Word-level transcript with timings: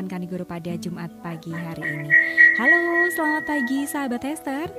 Kelurahan 0.00 0.16
Kanigoro 0.16 0.48
pada 0.48 0.72
Jumat 0.80 1.12
pagi 1.20 1.52
hari 1.52 1.84
ini. 1.84 2.08
Halo, 2.56 2.80
selamat 3.12 3.44
pagi 3.44 3.84
sahabat 3.84 4.24
Esther. 4.24 4.72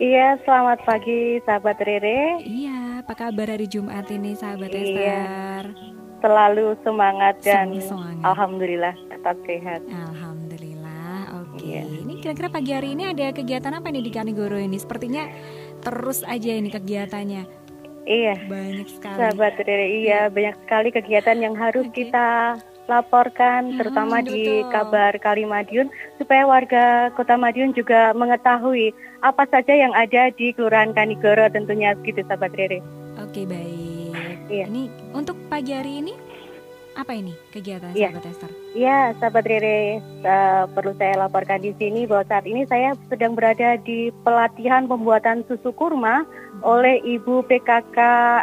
Iya, 0.00 0.40
selamat 0.48 0.80
pagi 0.80 1.44
sahabat 1.44 1.76
Rere. 1.84 2.40
Iya, 2.40 3.04
apa 3.04 3.12
kabar 3.12 3.52
hari 3.52 3.68
Jumat 3.68 4.08
ini 4.08 4.32
sahabat 4.32 4.72
Iya. 4.72 4.80
Esther? 4.80 5.64
Selalu 6.24 6.72
semangat 6.80 7.36
dan 7.44 7.68
Selalu 7.68 7.84
semangat. 7.84 8.24
alhamdulillah 8.24 8.94
tetap 9.12 9.36
sehat. 9.44 9.80
Alhamdulillah. 9.92 11.20
Oke. 11.36 11.60
Iya. 11.60 11.82
Ini 11.84 12.12
kira-kira 12.24 12.48
pagi 12.48 12.72
hari 12.72 12.96
ini 12.96 13.12
ada 13.12 13.36
kegiatan 13.36 13.76
apa 13.76 13.92
nih 13.92 14.08
di 14.08 14.12
Kanigoro 14.16 14.56
ini? 14.56 14.80
Sepertinya 14.80 15.28
terus 15.84 16.24
aja 16.24 16.56
ini 16.56 16.72
kegiatannya. 16.72 17.44
Iya, 18.08 18.40
Banyak 18.48 18.88
sekali. 18.88 19.20
sahabat 19.20 19.52
Rere. 19.60 20.00
Iya, 20.00 20.32
banyak 20.32 20.56
sekali 20.64 20.88
kegiatan 20.96 21.44
yang 21.44 21.52
harus 21.52 21.84
Oke. 21.92 22.08
kita 22.08 22.56
laporkan, 22.86 23.70
Mm-mm, 23.70 23.78
terutama 23.78 24.22
di 24.22 24.62
kabar 24.70 25.14
Kali 25.18 25.44
Madiun, 25.44 25.90
supaya 26.16 26.46
warga 26.46 27.10
Kota 27.14 27.34
Madiun 27.34 27.74
juga 27.74 28.14
mengetahui 28.14 28.94
apa 29.20 29.46
saja 29.50 29.74
yang 29.74 29.90
ada 29.92 30.30
di 30.32 30.54
Kelurahan 30.54 30.94
Kanigoro 30.94 31.50
tentunya 31.50 31.94
begitu 31.98 32.22
sahabat 32.24 32.54
Rere. 32.54 32.78
Oke, 33.22 33.42
baik. 33.44 34.14
Iya. 34.46 34.70
Ini 34.70 34.86
untuk 35.10 35.34
pagi 35.50 35.74
hari 35.74 35.98
ini 36.00 36.14
apa 36.96 37.12
ini 37.12 37.36
kegiatan 37.52 37.92
Iya. 37.92 38.08
sahabat 38.08 38.24
Esther? 38.32 38.50
Ya, 38.72 38.98
sahabat 39.20 39.44
Rere, 39.44 40.00
eh, 40.00 40.64
perlu 40.72 40.96
saya 40.96 41.14
laporkan 41.20 41.60
di 41.60 41.76
sini 41.76 42.08
bahwa 42.08 42.24
saat 42.24 42.48
ini 42.48 42.64
saya 42.64 42.96
sedang 43.12 43.36
berada 43.36 43.76
di 43.76 44.08
pelatihan 44.24 44.88
pembuatan 44.88 45.44
susu 45.44 45.76
kurma 45.76 46.24
oleh 46.64 46.96
Ibu 47.04 47.44
PKK 47.44 47.98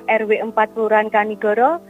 RW 0.05 0.54
4 0.54 0.70
Kelurahan 0.78 1.10
Kanigoro, 1.10 1.82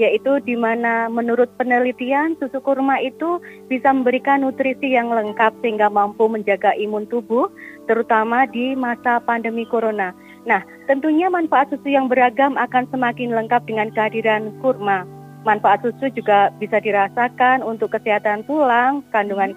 yaitu 0.00 0.40
di 0.44 0.56
mana 0.56 1.08
menurut 1.12 1.52
penelitian 1.60 2.32
susu 2.40 2.64
kurma 2.64 2.96
itu 3.04 3.40
bisa 3.68 3.92
memberikan 3.92 4.40
nutrisi 4.40 4.96
yang 4.96 5.12
lengkap 5.12 5.52
sehingga 5.60 5.92
mampu 5.92 6.28
menjaga 6.28 6.72
imun 6.80 7.04
tubuh, 7.12 7.52
terutama 7.84 8.48
di 8.48 8.72
masa 8.72 9.20
pandemi 9.20 9.68
corona. 9.68 10.16
Nah, 10.48 10.64
tentunya 10.90 11.30
manfaat 11.30 11.70
susu 11.70 11.92
yang 11.92 12.10
beragam 12.10 12.58
akan 12.58 12.88
semakin 12.90 13.30
lengkap 13.36 13.62
dengan 13.68 13.92
kehadiran 13.94 14.50
kurma. 14.64 15.06
Manfaat 15.42 15.82
susu 15.82 16.06
juga 16.14 16.54
bisa 16.62 16.78
dirasakan 16.78 17.66
untuk 17.66 17.94
kesehatan 17.94 18.46
tulang, 18.46 19.02
kandungan 19.10 19.54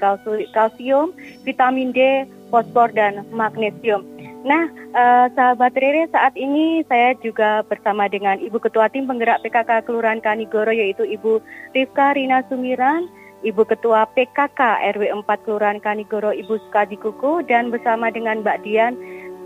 kalsium, 0.53 1.13
vitamin 1.45 1.93
D, 1.93 2.25
fosfor, 2.49 2.89
dan 2.89 3.21
magnesium. 3.29 4.14
Nah, 4.45 4.69
eh, 4.69 5.25
sahabat 5.33 5.73
Rere, 5.73 6.05
saat 6.13 6.37
ini 6.37 6.85
saya 6.85 7.17
juga 7.17 7.65
bersama 7.65 8.05
dengan 8.05 8.37
Ibu 8.37 8.61
Ketua 8.61 8.93
Tim 8.93 9.09
Penggerak 9.09 9.41
PKK 9.41 9.89
Kelurahan 9.89 10.21
Kanigoro, 10.21 10.69
yaitu 10.69 11.01
Ibu 11.01 11.41
Rifka 11.73 12.13
Rina 12.13 12.45
Sumiran, 12.45 13.09
Ibu 13.41 13.65
Ketua 13.65 14.05
PKK 14.13 14.85
RW 14.93 15.25
4 15.25 15.45
Kelurahan 15.49 15.81
Kanigoro, 15.81 16.29
Ibu 16.29 16.61
Sukadi 16.69 16.93
Kuku, 16.93 17.41
dan 17.49 17.73
bersama 17.73 18.13
dengan 18.13 18.45
Mbak 18.45 18.61
Dian, 18.61 18.93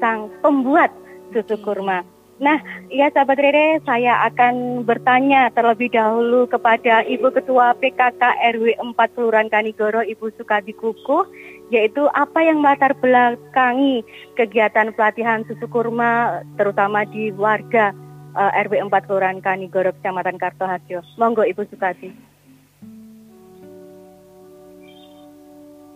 sang 0.03 0.27
pembuat 0.43 0.91
susu 1.31 1.55
kurma. 1.63 2.03
Nah, 2.39 2.59
ya 2.87 3.11
sahabat 3.11 3.39
Rere, 3.39 3.79
saya 3.83 4.27
akan 4.31 4.87
bertanya 4.87 5.51
terlebih 5.51 5.95
dahulu 5.95 6.47
kepada 6.47 7.07
Ibu 7.07 7.35
Ketua 7.35 7.71
PKK 7.79 8.19
RW 8.55 8.75
4 8.79 9.15
Kelurahan 9.15 9.47
Kanigoro, 9.47 10.03
Ibu 10.03 10.31
Sukadi 10.35 10.75
Kukuh, 10.75 11.23
yaitu 11.69 12.09
apa 12.17 12.41
yang 12.41 12.61
melatar 12.61 12.97
belakangi 12.97 14.01
kegiatan 14.33 14.89
pelatihan 14.93 15.45
susu 15.45 15.69
kurma 15.69 16.41
terutama 16.57 17.05
di 17.05 17.29
warga 17.33 17.93
eh, 18.33 18.61
RW 18.65 18.89
4 18.89 19.05
Kelurahan 19.05 19.39
Kanigoro, 19.41 19.93
Kecamatan 19.93 20.37
Kartoharjo. 20.41 21.05
Monggo 21.17 21.45
Ibu 21.45 21.65
Sukadi. 21.69 22.09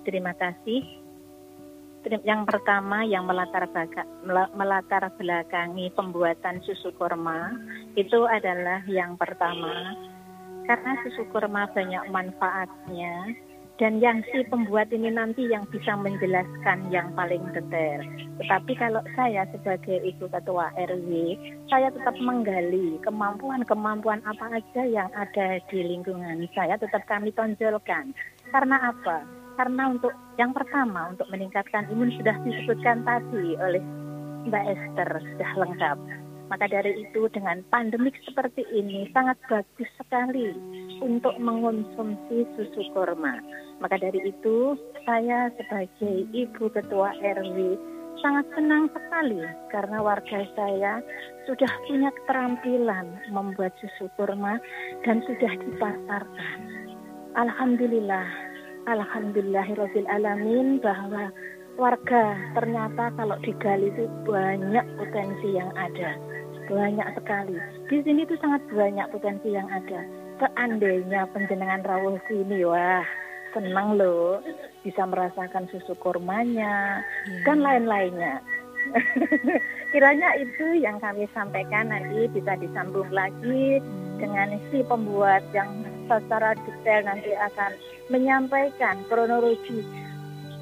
Terima 0.04 0.36
kasih. 0.36 0.84
Yang 2.04 2.42
pertama 2.52 3.08
yang 3.08 3.24
melatar, 3.24 3.64
melatar 4.52 5.08
belakangi 5.16 5.88
pembuatan 5.96 6.60
susu 6.68 6.92
kurma 7.00 7.56
itu 7.96 8.28
adalah 8.28 8.84
yang 8.92 9.16
pertama 9.16 9.96
karena 10.68 11.00
susu 11.08 11.24
kurma 11.32 11.72
banyak 11.72 12.04
manfaatnya 12.12 13.32
dan 13.84 14.00
yang 14.00 14.24
si 14.32 14.48
pembuat 14.48 14.96
ini 14.96 15.12
nanti 15.12 15.44
yang 15.52 15.68
bisa 15.68 16.00
menjelaskan 16.00 16.88
yang 16.88 17.12
paling 17.20 17.44
detail. 17.52 18.00
Tetapi 18.40 18.80
kalau 18.80 19.04
saya 19.12 19.44
sebagai 19.52 20.00
ibu 20.08 20.32
ketua 20.32 20.72
RW, 20.80 21.36
saya 21.68 21.92
tetap 21.92 22.16
menggali 22.24 22.96
kemampuan-kemampuan 23.04 24.24
apa 24.24 24.56
aja 24.56 24.88
yang 24.88 25.12
ada 25.12 25.60
di 25.68 25.84
lingkungan 25.84 26.48
saya 26.56 26.80
tetap 26.80 27.04
kami 27.12 27.36
tonjolkan. 27.36 28.16
Karena 28.56 28.96
apa? 28.96 29.28
Karena 29.60 29.92
untuk 29.92 30.16
yang 30.40 30.56
pertama 30.56 31.12
untuk 31.12 31.28
meningkatkan 31.28 31.84
imun 31.92 32.16
sudah 32.16 32.40
disebutkan 32.40 33.04
tadi 33.04 33.60
oleh 33.60 33.84
Mbak 34.48 34.64
Esther 34.64 35.10
sudah 35.12 35.52
lengkap. 35.60 36.23
Maka 36.52 36.68
dari 36.68 37.08
itu 37.08 37.28
dengan 37.32 37.64
pandemik 37.72 38.14
seperti 38.28 38.68
ini 38.76 39.08
sangat 39.16 39.40
bagus 39.48 39.90
sekali 39.96 40.52
untuk 41.00 41.36
mengonsumsi 41.40 42.48
susu 42.56 42.84
kurma. 42.92 43.40
Maka 43.80 44.00
dari 44.00 44.20
itu 44.28 44.76
saya 45.08 45.52
sebagai 45.56 46.28
ibu 46.32 46.68
ketua 46.72 47.16
RW 47.20 47.58
sangat 48.22 48.46
senang 48.56 48.88
sekali 48.94 49.42
karena 49.74 49.98
warga 50.00 50.46
saya 50.56 51.04
sudah 51.50 51.72
punya 51.90 52.10
keterampilan 52.24 53.08
membuat 53.34 53.74
susu 53.82 54.08
kurma 54.16 54.62
dan 55.04 55.20
sudah 55.26 55.52
dipasarkan. 55.58 56.60
Alhamdulillah 57.34 58.28
Alhamdulillahirabbil 58.84 60.08
alamin 60.12 60.78
bahwa 60.84 61.32
warga 61.80 62.36
ternyata 62.54 63.16
kalau 63.16 63.40
digali 63.42 63.90
itu 63.90 64.06
banyak 64.28 64.86
potensi 65.00 65.56
yang 65.56 65.72
ada. 65.80 66.33
Banyak 66.70 67.08
sekali. 67.18 67.58
Di 67.92 67.98
sini 68.04 68.24
itu 68.24 68.36
sangat 68.40 68.64
banyak 68.72 69.08
potensi 69.12 69.52
yang 69.52 69.68
ada. 69.68 70.02
Seandainya 70.42 71.30
penjenengan 71.32 71.86
rawuh 71.86 72.18
sini, 72.28 72.66
wah 72.66 73.06
senang 73.54 73.96
loh 73.96 74.42
bisa 74.82 75.06
merasakan 75.06 75.70
susu 75.70 75.94
kurmanya 76.02 77.06
Iya. 77.30 77.42
dan 77.46 77.58
lain-lainnya. 77.62 78.36
Kiranya 79.94 80.36
itu 80.42 80.82
yang 80.82 81.00
kami 81.00 81.30
sampaikan 81.32 81.88
nanti 81.88 82.28
bisa 82.34 82.60
disambung 82.60 83.08
lagi 83.14 83.80
dengan 84.20 84.60
si 84.68 84.84
pembuat 84.84 85.46
yang 85.56 85.86
secara 86.10 86.58
detail 86.68 87.08
nanti 87.08 87.32
akan 87.32 87.72
menyampaikan 88.12 89.00
kronologi 89.08 89.86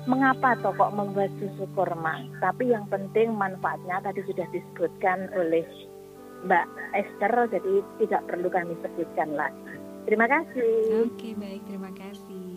mengapa 0.05 0.57
toh 0.61 0.73
kok 0.73 0.93
membuat 0.93 1.29
susu 1.37 1.65
kurma. 1.73 2.21
Tapi 2.41 2.73
yang 2.73 2.85
penting 2.89 3.33
manfaatnya 3.33 4.01
tadi 4.01 4.21
sudah 4.25 4.45
disebutkan 4.49 5.29
oleh 5.37 5.65
Mbak 6.45 6.65
Esther, 6.97 7.33
jadi 7.51 7.73
tidak 8.01 8.21
perlu 8.29 8.47
kami 8.49 8.73
sebutkan 8.81 9.29
lagi. 9.37 9.61
Terima 10.09 10.25
kasih. 10.25 11.05
Oke, 11.05 11.37
baik. 11.37 11.61
Terima 11.69 11.91
kasih. 11.93 12.51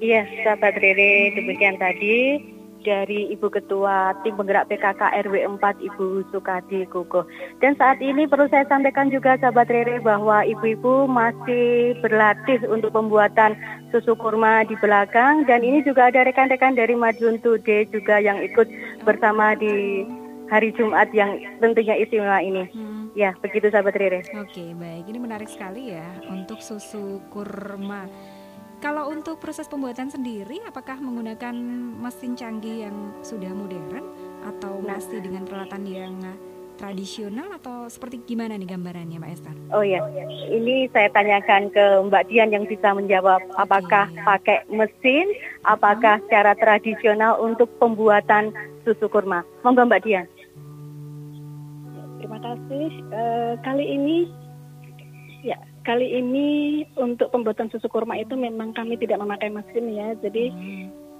Iya, 0.00 0.24
sahabat 0.44 0.80
Rere, 0.80 1.36
demikian 1.36 1.76
tadi 1.76 2.40
dari 2.80 3.28
Ibu 3.36 3.52
Ketua 3.52 4.16
Tim 4.24 4.32
Penggerak 4.40 4.72
PKK 4.72 5.12
RW 5.28 5.60
4 5.60 5.60
Ibu 5.60 6.24
Sukadi 6.32 6.88
Kukuh. 6.88 7.28
Dan 7.60 7.76
saat 7.76 8.00
ini 8.00 8.24
perlu 8.24 8.48
saya 8.48 8.64
sampaikan 8.64 9.12
juga 9.12 9.36
sahabat 9.36 9.68
Rere 9.68 10.00
bahwa 10.00 10.40
ibu-ibu 10.48 11.04
masih 11.04 11.96
berlatih 12.00 12.64
untuk 12.72 12.96
pembuatan 12.96 13.52
susu 13.92 14.16
kurma 14.16 14.64
di 14.64 14.72
belakang 14.80 15.44
dan 15.44 15.60
ini 15.60 15.84
juga 15.84 16.08
ada 16.08 16.24
rekan-rekan 16.24 16.72
dari 16.72 16.96
Madiun 16.96 17.36
Today 17.44 17.84
juga 17.92 18.24
yang 18.24 18.40
ikut 18.40 18.72
bersama 19.04 19.52
di 19.52 20.08
hari 20.50 20.74
Jumat 20.74 21.08
yang 21.14 21.38
tentunya 21.62 21.94
istimewa 21.96 22.42
ini. 22.42 22.66
Hmm. 22.74 23.14
Ya, 23.14 23.34
begitu 23.38 23.70
sahabat 23.70 23.94
Rere. 23.94 24.26
Oke, 24.38 24.74
baik. 24.74 25.06
Ini 25.06 25.18
menarik 25.18 25.50
sekali 25.50 25.94
ya 25.94 26.06
untuk 26.30 26.58
susu 26.62 27.22
kurma. 27.30 28.10
Kalau 28.80 29.12
untuk 29.12 29.36
proses 29.38 29.68
pembuatan 29.68 30.08
sendiri, 30.08 30.58
apakah 30.64 30.96
menggunakan 30.98 31.52
mesin 32.00 32.32
canggih 32.32 32.88
yang 32.88 33.12
sudah 33.20 33.52
modern 33.52 34.08
atau 34.40 34.80
Nah. 34.80 34.96
masih 34.96 35.20
dengan 35.20 35.44
peralatan 35.44 35.84
yang 35.84 36.16
tradisional 36.80 37.52
atau 37.60 37.92
seperti 37.92 38.24
gimana 38.24 38.56
nih 38.56 38.72
gambarannya, 38.72 39.20
Mbak 39.20 39.32
Esther? 39.36 39.56
Oh 39.76 39.84
ya, 39.84 40.00
ini 40.48 40.88
saya 40.96 41.12
tanyakan 41.12 41.68
ke 41.68 41.84
Mbak 42.08 42.32
Dian 42.32 42.56
yang 42.56 42.64
bisa 42.64 42.96
menjawab 42.96 43.44
apakah 43.60 44.08
pakai 44.24 44.64
mesin, 44.72 45.28
apakah 45.68 46.16
secara 46.24 46.56
tradisional 46.56 47.36
untuk 47.36 47.68
pembuatan 47.76 48.56
susu 48.88 49.12
kurma. 49.12 49.44
Monggo 49.60 49.84
Mbak 49.84 50.02
Dian. 50.08 50.24
Terima 52.20 52.36
kasih. 52.36 52.88
Eh, 53.16 53.52
kali 53.64 53.84
ini, 53.96 54.28
ya, 55.40 55.56
kali 55.88 56.20
ini 56.20 56.84
untuk 57.00 57.32
pembuatan 57.32 57.72
susu 57.72 57.88
kurma 57.88 58.20
itu 58.20 58.36
memang 58.36 58.76
kami 58.76 59.00
tidak 59.00 59.24
memakai 59.24 59.48
mesin 59.48 59.88
ya. 59.88 60.12
Jadi 60.20 60.52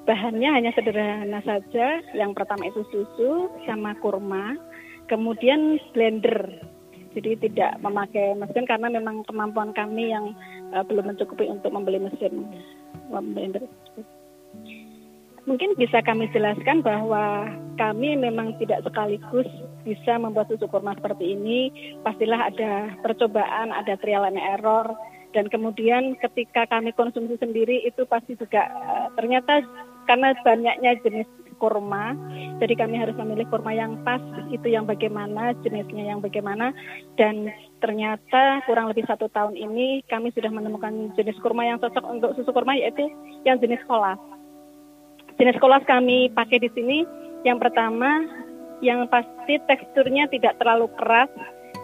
bahannya 0.05 0.49
hanya 0.53 0.71
sederhana 0.77 1.41
saja. 1.41 2.05
Yang 2.13 2.37
pertama 2.37 2.69
itu 2.69 2.85
susu 2.93 3.49
sama 3.65 3.97
kurma, 4.05 4.61
kemudian 5.09 5.81
blender. 5.97 6.69
Jadi 7.17 7.49
tidak 7.49 7.81
memakai 7.81 8.37
mesin 8.37 8.69
karena 8.69 8.93
memang 8.93 9.25
kemampuan 9.25 9.73
kami 9.73 10.13
yang 10.13 10.37
uh, 10.77 10.85
belum 10.85 11.11
mencukupi 11.11 11.49
untuk 11.49 11.73
membeli 11.73 11.97
mesin 11.97 12.45
blender. 13.09 13.65
Mungkin 15.49 15.75
bisa 15.81 16.05
kami 16.05 16.29
jelaskan 16.31 16.85
bahwa 16.85 17.49
kami 17.81 18.15
memang 18.15 18.55
tidak 18.63 18.85
sekaligus 18.87 19.49
bisa 19.83 20.17
membuat 20.21 20.49
susu 20.53 20.67
kurma 20.67 20.97
seperti 20.97 21.37
ini. 21.37 21.71
Pastilah 22.05 22.51
ada 22.53 22.95
percobaan, 23.01 23.73
ada 23.75 23.97
trial 24.01 24.29
and 24.29 24.41
error, 24.41 24.91
dan 25.31 25.47
kemudian 25.47 26.19
ketika 26.19 26.67
kami 26.67 26.91
konsumsi 26.91 27.39
sendiri 27.39 27.87
itu 27.87 28.03
pasti 28.11 28.35
juga 28.35 28.67
uh, 28.67 29.07
ternyata 29.15 29.63
karena 30.11 30.35
banyaknya 30.43 30.99
jenis 31.07 31.29
kurma, 31.61 32.17
jadi 32.57 32.73
kami 32.73 32.97
harus 32.97 33.13
memilih 33.21 33.45
kurma 33.53 33.77
yang 33.77 34.01
pas, 34.01 34.19
itu 34.49 34.65
yang 34.73 34.89
bagaimana, 34.89 35.53
jenisnya 35.61 36.09
yang 36.09 36.25
bagaimana, 36.25 36.73
dan 37.21 37.53
ternyata 37.85 38.65
kurang 38.65 38.89
lebih 38.89 39.05
satu 39.05 39.29
tahun 39.29 39.61
ini 39.61 40.01
kami 40.09 40.33
sudah 40.33 40.49
menemukan 40.49 41.13
jenis 41.21 41.37
kurma 41.45 41.69
yang 41.69 41.77
cocok 41.77 42.01
untuk 42.09 42.33
susu 42.33 42.49
kurma 42.51 42.75
yaitu 42.81 43.13
yang 43.45 43.61
jenis 43.61 43.79
kolas. 43.85 44.17
Jenis 45.37 45.61
kolas 45.61 45.85
kami 45.85 46.33
pakai 46.33 46.65
di 46.65 46.73
sini, 46.73 47.05
yang 47.45 47.61
pertama 47.61 48.25
yang 48.81 49.05
pasti 49.09 49.61
teksturnya 49.69 50.29
tidak 50.33 50.57
terlalu 50.57 50.89
keras 50.97 51.29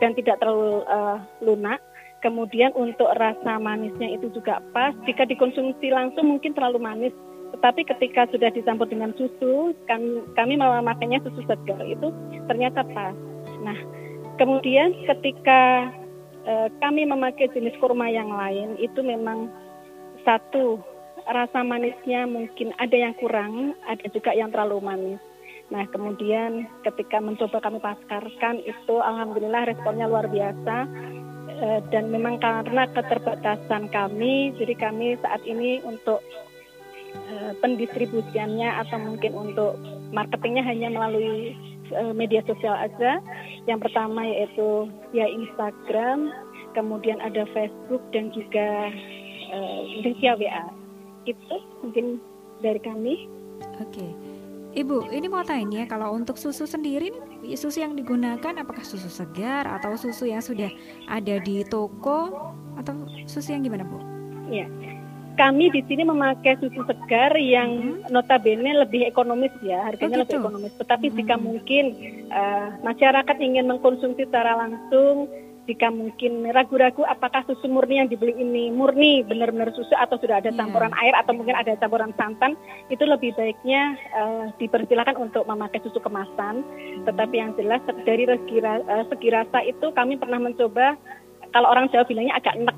dan 0.00 0.12
tidak 0.16 0.40
terlalu 0.40 0.84
uh, 0.88 1.20
lunak. 1.44 1.80
Kemudian 2.24 2.72
untuk 2.72 3.12
rasa 3.14 3.60
manisnya 3.60 4.16
itu 4.16 4.32
juga 4.32 4.58
pas. 4.72 4.96
Jika 5.04 5.28
dikonsumsi 5.28 5.92
langsung 5.92 6.32
mungkin 6.32 6.56
terlalu 6.56 6.80
manis 6.80 7.14
tetapi 7.56 7.86
ketika 7.86 8.26
sudah 8.28 8.50
dicampur 8.50 8.84
dengan 8.90 9.14
susu, 9.14 9.72
kami, 9.86 10.24
kami 10.34 10.58
memakainya 10.58 11.22
susu 11.22 11.40
segar 11.46 11.80
itu 11.86 12.10
ternyata 12.50 12.82
pas. 12.90 13.14
Nah, 13.62 13.78
kemudian 14.36 14.92
ketika 15.06 15.88
e, 16.44 16.52
kami 16.82 17.06
memakai 17.06 17.48
jenis 17.54 17.76
kurma 17.78 18.10
yang 18.10 18.28
lain, 18.28 18.74
itu 18.76 19.00
memang 19.00 19.48
satu 20.26 20.82
rasa 21.26 21.62
manisnya 21.62 22.26
mungkin 22.26 22.76
ada 22.76 22.96
yang 22.98 23.14
kurang, 23.18 23.72
ada 23.86 24.06
juga 24.10 24.34
yang 24.34 24.50
terlalu 24.50 24.78
manis. 24.82 25.20
Nah, 25.66 25.82
kemudian 25.90 26.70
ketika 26.86 27.18
mencoba 27.18 27.58
kami 27.58 27.82
paskarkan 27.82 28.62
itu 28.62 28.94
alhamdulillah 29.02 29.66
responnya 29.66 30.06
luar 30.06 30.30
biasa 30.30 30.86
e, 31.50 31.66
dan 31.90 32.14
memang 32.14 32.38
karena 32.38 32.86
keterbatasan 32.94 33.90
kami, 33.90 34.54
jadi 34.54 34.74
kami 34.78 35.18
saat 35.18 35.42
ini 35.42 35.82
untuk 35.82 36.22
uh, 37.16 37.52
pendistribusiannya 37.60 38.68
atau 38.86 38.98
mungkin 39.00 39.32
untuk 39.34 39.78
marketingnya 40.12 40.64
hanya 40.64 40.92
melalui 40.92 41.56
uh, 41.94 42.12
media 42.12 42.44
sosial 42.44 42.76
aja. 42.76 43.20
Yang 43.66 43.90
pertama 43.90 44.22
yaitu 44.24 44.90
ya 45.10 45.26
Instagram, 45.26 46.30
kemudian 46.76 47.18
ada 47.18 47.48
Facebook 47.50 48.02
dan 48.12 48.30
juga 48.30 48.92
uh, 49.52 49.80
via 50.04 50.34
WA. 50.38 50.64
Itu 51.26 51.56
mungkin 51.82 52.20
dari 52.62 52.80
kami. 52.80 53.26
Oke. 53.80 54.25
Ibu, 54.76 55.08
ini 55.08 55.24
mau 55.32 55.40
tanya 55.40 55.88
kalau 55.88 56.12
untuk 56.12 56.36
susu 56.36 56.68
sendiri 56.68 57.08
susu 57.56 57.80
yang 57.80 57.96
digunakan 57.96 58.52
apakah 58.60 58.84
susu 58.84 59.08
segar 59.08 59.64
atau 59.64 59.96
susu 59.96 60.28
yang 60.28 60.44
sudah 60.44 60.68
ada 61.08 61.40
di 61.40 61.64
toko 61.64 62.52
atau 62.76 62.92
susu 63.24 63.56
yang 63.56 63.64
gimana, 63.64 63.88
Bu? 63.88 63.96
Iya 64.52 64.68
kami 65.36 65.68
di 65.68 65.84
sini 65.84 66.02
memakai 66.02 66.56
susu 66.58 66.82
segar 66.88 67.36
yang 67.36 68.00
hmm. 68.02 68.08
notabene 68.08 68.72
lebih 68.82 69.04
ekonomis 69.04 69.52
ya, 69.60 69.84
harganya 69.84 70.24
oh, 70.24 70.24
gitu. 70.24 70.40
lebih 70.40 70.48
ekonomis. 70.48 70.74
Tetapi 70.80 71.06
hmm. 71.12 71.16
jika 71.20 71.34
mungkin 71.36 71.84
uh, 72.32 72.68
masyarakat 72.82 73.36
ingin 73.38 73.68
mengkonsumsi 73.68 74.24
secara 74.26 74.56
langsung, 74.56 75.28
jika 75.66 75.90
mungkin 75.90 76.46
ragu-ragu 76.54 77.02
apakah 77.04 77.42
susu 77.44 77.66
murni 77.66 77.98
yang 77.98 78.08
dibeli 78.08 78.32
ini 78.38 78.70
murni 78.70 79.26
benar-benar 79.26 79.74
susu 79.74 79.92
atau 79.98 80.16
sudah 80.16 80.38
ada 80.38 80.54
iya. 80.54 80.58
campuran 80.58 80.94
yeah. 80.94 81.02
air 81.02 81.14
atau 81.18 81.32
mungkin 81.34 81.58
ada 81.58 81.74
campuran 81.76 82.14
santan, 82.14 82.54
itu 82.88 83.02
lebih 83.02 83.34
baiknya 83.34 83.98
uh, 84.14 84.44
dipersilakan 84.62 85.28
untuk 85.30 85.44
memakai 85.44 85.82
susu 85.82 85.98
kemasan. 85.98 86.62
Tetapi 87.04 87.34
yang 87.34 87.52
jelas 87.58 87.82
dari 88.06 88.24
segi, 88.24 88.58
uh, 88.62 89.04
segi 89.10 89.28
rasa 89.34 89.58
itu 89.66 89.86
kami 89.92 90.16
pernah 90.16 90.38
mencoba 90.38 90.94
kalau 91.50 91.68
orang 91.70 91.90
Jawa 91.90 92.06
bilangnya 92.06 92.38
agak 92.38 92.54
enak. 92.56 92.76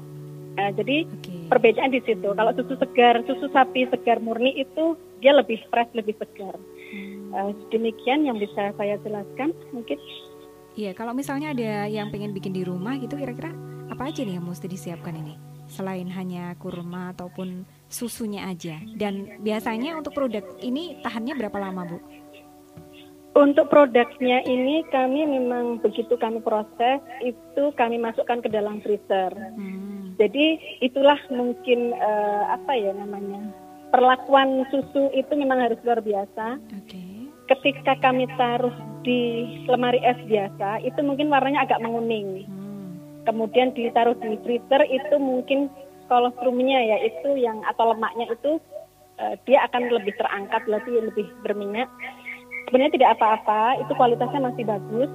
Uh, 0.59 0.73
jadi 0.75 1.07
okay 1.07 1.39
perbedaan 1.49 1.91
di 1.91 2.05
situ. 2.05 2.29
Kalau 2.37 2.53
susu 2.55 2.77
segar, 2.77 3.25
susu 3.25 3.49
sapi 3.51 3.89
segar 3.89 4.21
murni 4.21 4.55
itu 4.61 4.95
dia 5.19 5.33
lebih 5.35 5.59
fresh, 5.73 5.91
lebih 5.97 6.15
segar. 6.21 6.55
Uh, 7.33 7.53
demikian 7.73 8.29
yang 8.29 8.37
bisa 8.37 8.73
saya 8.77 9.01
jelaskan 9.03 9.57
mungkin. 9.73 9.99
Iya, 10.79 10.95
kalau 10.95 11.11
misalnya 11.11 11.51
ada 11.51 11.91
yang 11.91 12.15
pengen 12.15 12.31
bikin 12.31 12.55
di 12.55 12.63
rumah 12.63 12.95
gitu 13.03 13.19
kira-kira 13.19 13.51
apa 13.91 14.15
aja 14.15 14.23
nih 14.23 14.39
yang 14.39 14.47
mesti 14.47 14.71
disiapkan 14.71 15.11
ini? 15.19 15.35
Selain 15.67 16.07
hanya 16.07 16.55
kurma 16.55 17.11
ataupun 17.13 17.67
susunya 17.91 18.47
aja. 18.47 18.79
Dan 18.95 19.43
biasanya 19.43 19.99
untuk 19.99 20.15
produk 20.15 20.47
ini 20.63 21.03
tahannya 21.03 21.35
berapa 21.35 21.59
lama, 21.59 21.83
Bu? 21.83 21.99
Untuk 23.35 23.67
produknya 23.67 24.47
ini 24.47 24.87
kami 24.89 25.27
memang 25.27 25.83
begitu 25.83 26.15
kami 26.15 26.39
proses 26.47 27.03
itu 27.27 27.75
kami 27.75 27.99
masukkan 27.99 28.39
ke 28.39 28.47
dalam 28.47 28.79
freezer. 28.79 29.35
Hmm 29.35 29.99
jadi 30.19 30.59
itulah 30.83 31.17
mungkin 31.31 31.95
uh, 31.95 32.59
apa 32.59 32.75
ya 32.75 32.91
namanya 32.91 33.55
perlakuan 33.95 34.67
susu 34.69 35.15
itu 35.15 35.33
memang 35.39 35.63
harus 35.63 35.79
luar 35.87 36.03
biasa. 36.03 36.59
Okay. 36.85 37.31
Ketika 37.49 37.97
kami 38.03 38.27
taruh 38.37 38.75
di 39.03 39.21
lemari 39.67 40.01
es 40.03 40.19
biasa 40.27 40.83
itu 40.83 41.01
mungkin 41.03 41.31
warnanya 41.31 41.67
agak 41.69 41.83
menguning. 41.83 42.47
Hmm. 42.47 42.97
Kemudian 43.27 43.77
ditaruh 43.77 44.17
di 44.19 44.39
freezer 44.43 44.83
itu 44.89 45.17
mungkin 45.21 45.69
kolostrumnya 46.09 46.81
ya 46.81 46.99
itu 47.05 47.37
yang 47.37 47.61
atau 47.69 47.93
lemaknya 47.93 48.33
itu 48.33 48.57
uh, 49.21 49.35
dia 49.45 49.65
akan 49.69 49.93
lebih 49.93 50.17
terangkat 50.17 50.63
lebih 50.67 51.13
lebih 51.13 51.27
berminyak. 51.45 51.89
Sebenarnya 52.69 53.01
tidak 53.01 53.11
apa-apa, 53.17 53.81
itu 53.81 53.93
kualitasnya 53.97 54.41
masih 54.45 54.65
bagus 54.69 55.09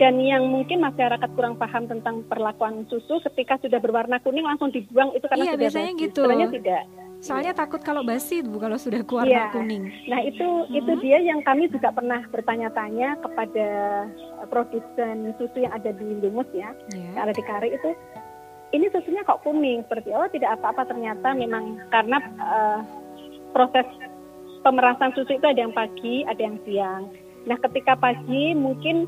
dan 0.00 0.16
yang 0.16 0.48
mungkin 0.48 0.80
masyarakat 0.80 1.28
kurang 1.36 1.60
paham 1.60 1.84
tentang 1.84 2.24
perlakuan 2.24 2.88
susu 2.88 3.20
ketika 3.20 3.60
sudah 3.60 3.76
berwarna 3.84 4.16
kuning 4.24 4.48
langsung 4.48 4.72
dibuang 4.72 5.12
itu 5.12 5.28
karena 5.28 5.44
iya, 5.44 5.52
sudah 5.52 5.60
biasanya 5.60 5.92
basi. 5.92 6.02
gitu. 6.08 6.20
Sebenarnya 6.24 6.48
tidak. 6.56 6.82
Soalnya 7.20 7.52
takut 7.52 7.84
kalau 7.84 8.00
basi 8.00 8.40
bu 8.40 8.56
kalau 8.56 8.80
sudah 8.80 9.04
warna 9.04 9.28
iya. 9.28 9.52
kuning. 9.52 9.92
Nah 10.08 10.24
itu 10.24 10.44
hmm. 10.44 10.72
itu 10.72 10.92
dia 11.04 11.20
yang 11.20 11.44
kami 11.44 11.68
juga 11.68 11.92
pernah 11.92 12.24
bertanya-tanya 12.32 13.20
kepada 13.20 13.68
produsen 14.48 15.36
susu 15.36 15.68
yang 15.68 15.72
ada 15.76 15.92
di 15.92 16.16
Lumus 16.16 16.48
ya, 16.56 16.72
yeah. 16.96 17.20
ada 17.20 17.36
di 17.36 17.44
Kari 17.44 17.76
itu 17.76 17.92
ini 18.72 18.88
susunya 18.88 19.20
kok 19.26 19.44
kuning 19.44 19.84
seperti 19.84 20.16
oh 20.16 20.24
tidak 20.32 20.56
apa-apa 20.58 20.88
ternyata 20.88 21.36
memang 21.36 21.76
karena 21.92 22.18
uh, 22.40 22.80
proses 23.52 23.84
pemerasan 24.64 25.12
susu 25.12 25.36
itu 25.36 25.44
ada 25.44 25.60
yang 25.60 25.76
pagi, 25.76 26.24
ada 26.24 26.40
yang 26.40 26.56
siang. 26.64 27.12
Nah 27.44 27.60
ketika 27.68 28.00
pagi 28.00 28.56
mungkin 28.56 29.04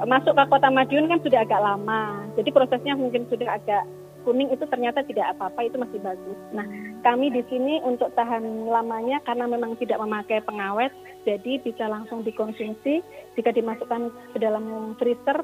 masuk 0.00 0.32
ke 0.32 0.44
kota 0.48 0.72
Madiun 0.72 1.12
kan 1.12 1.20
sudah 1.20 1.44
agak 1.44 1.60
lama. 1.60 2.24
Jadi 2.40 2.48
prosesnya 2.56 2.96
mungkin 2.96 3.28
sudah 3.28 3.60
agak 3.60 3.84
kuning 4.22 4.52
itu 4.52 4.64
ternyata 4.68 5.02
tidak 5.06 5.36
apa-apa 5.36 5.66
itu 5.66 5.76
masih 5.80 5.98
bagus. 6.02 6.38
Nah, 6.52 6.66
kami 7.04 7.32
di 7.32 7.42
sini 7.48 7.80
untuk 7.82 8.12
tahan 8.14 8.68
lamanya 8.68 9.18
karena 9.24 9.48
memang 9.48 9.76
tidak 9.80 10.00
memakai 10.00 10.44
pengawet, 10.44 10.92
jadi 11.24 11.60
bisa 11.60 11.88
langsung 11.88 12.24
dikonsumsi 12.24 13.04
jika 13.36 13.50
dimasukkan 13.52 14.12
ke 14.32 14.38
dalam 14.40 14.96
freezer 14.96 15.38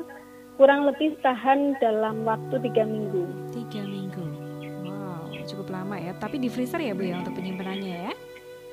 kurang 0.57 0.89
lebih 0.89 1.17
tahan 1.21 1.77
dalam 1.85 2.25
waktu 2.25 2.57
tiga 2.65 2.89
minggu. 2.89 3.29
Tiga 3.53 3.85
minggu, 3.85 4.25
wow 4.89 5.29
cukup 5.47 5.69
lama 5.73 5.97
ya. 6.01 6.13
Tapi 6.17 6.41
di 6.41 6.49
freezer 6.49 6.81
ya 6.81 6.93
bu 6.97 7.05
ya 7.07 7.21
untuk 7.21 7.37
penyimpanannya 7.37 7.97
ya? 8.11 8.15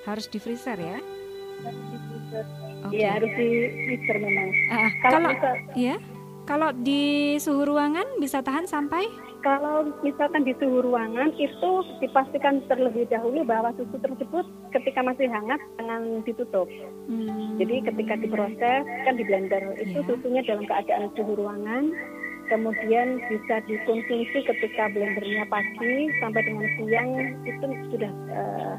Harus 0.08 0.28
di 0.28 0.40
freezer 0.40 0.76
ya? 0.80 1.00
Di 1.00 1.98
freezer. 2.08 2.46
Okay. 2.88 3.00
Ya 3.00 3.16
harus 3.16 3.32
di 3.36 3.48
freezer 3.88 4.18
memang. 4.20 4.48
Uh, 4.68 4.92
kalau 5.04 5.30
bisa, 5.32 5.52
ya, 5.76 5.96
kalau 6.44 6.70
di 6.76 7.36
suhu 7.40 7.64
ruangan 7.64 8.08
bisa 8.20 8.44
tahan 8.44 8.68
sampai? 8.68 9.08
Kalau 9.44 9.92
misalkan 10.00 10.48
di 10.48 10.56
suhu 10.56 10.80
ruangan 10.80 11.36
itu 11.36 11.72
dipastikan 12.00 12.64
terlebih 12.72 13.04
dahulu 13.12 13.44
bahwa 13.44 13.76
susu 13.76 14.00
tersebut 14.00 14.48
ketika 14.72 15.04
masih 15.04 15.28
hangat 15.28 15.60
jangan 15.76 16.24
ditutup. 16.24 16.68
Hmm. 17.12 17.60
Jadi 17.60 17.84
ketika 17.84 18.16
diproses 18.24 18.84
kan 19.04 19.14
di 19.20 19.24
blender 19.28 19.76
itu 19.84 20.00
yeah. 20.00 20.08
susunya 20.08 20.42
dalam 20.48 20.64
keadaan 20.64 21.12
suhu 21.20 21.36
ruangan 21.36 21.92
kemudian 22.48 23.20
bisa 23.32 23.56
dikonsumsi 23.68 24.44
ketika 24.44 24.92
blendernya 24.92 25.44
pagi 25.48 26.12
sampai 26.20 26.42
dengan 26.44 26.68
siang 26.80 27.10
itu 27.48 27.66
sudah 27.92 28.12
uh, 28.36 28.76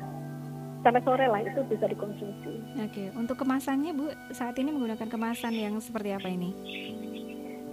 sampai 0.85 1.01
sore 1.01 1.27
lah 1.29 1.41
itu 1.41 1.61
bisa 1.69 1.89
dikonsumsi. 1.89 2.53
Oke, 2.85 3.05
untuk 3.17 3.41
kemasannya 3.41 3.97
Bu 3.97 4.13
saat 4.37 4.57
ini 4.61 4.69
menggunakan 4.69 5.09
kemasan 5.09 5.57
yang 5.57 5.81
seperti 5.81 6.13
apa 6.13 6.29
ini? 6.29 6.53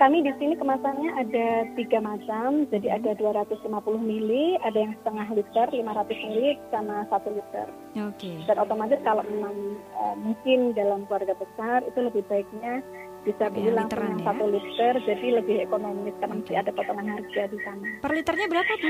Kami 0.01 0.25
di 0.25 0.34
sini 0.41 0.58
kemasannya 0.58 1.13
ada 1.13 1.48
tiga 1.77 2.01
macam, 2.01 2.65
jadi 2.74 2.98
ada 2.98 3.13
250 3.13 3.62
ml, 4.01 4.31
ada 4.65 4.74
yang 4.74 4.98
setengah 4.98 5.27
liter, 5.29 5.67
500 5.70 5.77
ml, 6.25 6.38
sama 6.74 7.05
satu 7.05 7.29
liter. 7.29 7.67
Oke. 8.10 8.34
Dan 8.50 8.58
otomatis 8.58 8.98
kalau 9.05 9.22
memang 9.22 9.53
uh, 9.93 10.17
mungkin 10.17 10.74
dalam 10.74 11.05
keluarga 11.05 11.38
besar 11.38 11.86
itu 11.86 12.01
lebih 12.01 12.25
baiknya 12.25 12.81
bisa 13.22 13.53
beli 13.53 13.70
Ya, 13.70 13.77
langsung 13.77 14.01
yang 14.01 14.17
ya. 14.17 14.25
satu 14.25 14.46
liter 14.50 14.93
jadi 15.05 15.27
lebih 15.38 15.55
ekonomis 15.62 16.17
karena 16.17 16.34
masih 16.34 16.55
ada 16.58 16.72
potongan 16.74 17.05
harga 17.05 17.43
di 17.46 17.60
sana. 17.62 17.86
Per 18.01 18.12
liternya 18.12 18.48
berapa 18.50 18.74
Bu? 18.74 18.89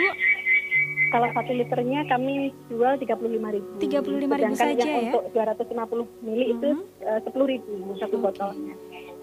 Kalau 1.11 1.27
satu 1.35 1.51
liternya 1.51 1.99
kami 2.07 2.33
jual 2.71 2.95
35.000. 2.95 3.83
35.000 3.83 4.31
Sedangkan 4.31 4.55
saja 4.55 4.79
yang 4.79 4.87
ya? 4.87 4.99
untuk 5.11 5.23
250 5.35 6.07
mili 6.23 6.55
itu 6.55 6.69
Mhm. 6.71 7.03
eh, 7.03 7.19
10.000 7.19 7.99
satu 7.99 8.15
Oke. 8.15 8.23
botolnya. 8.23 8.75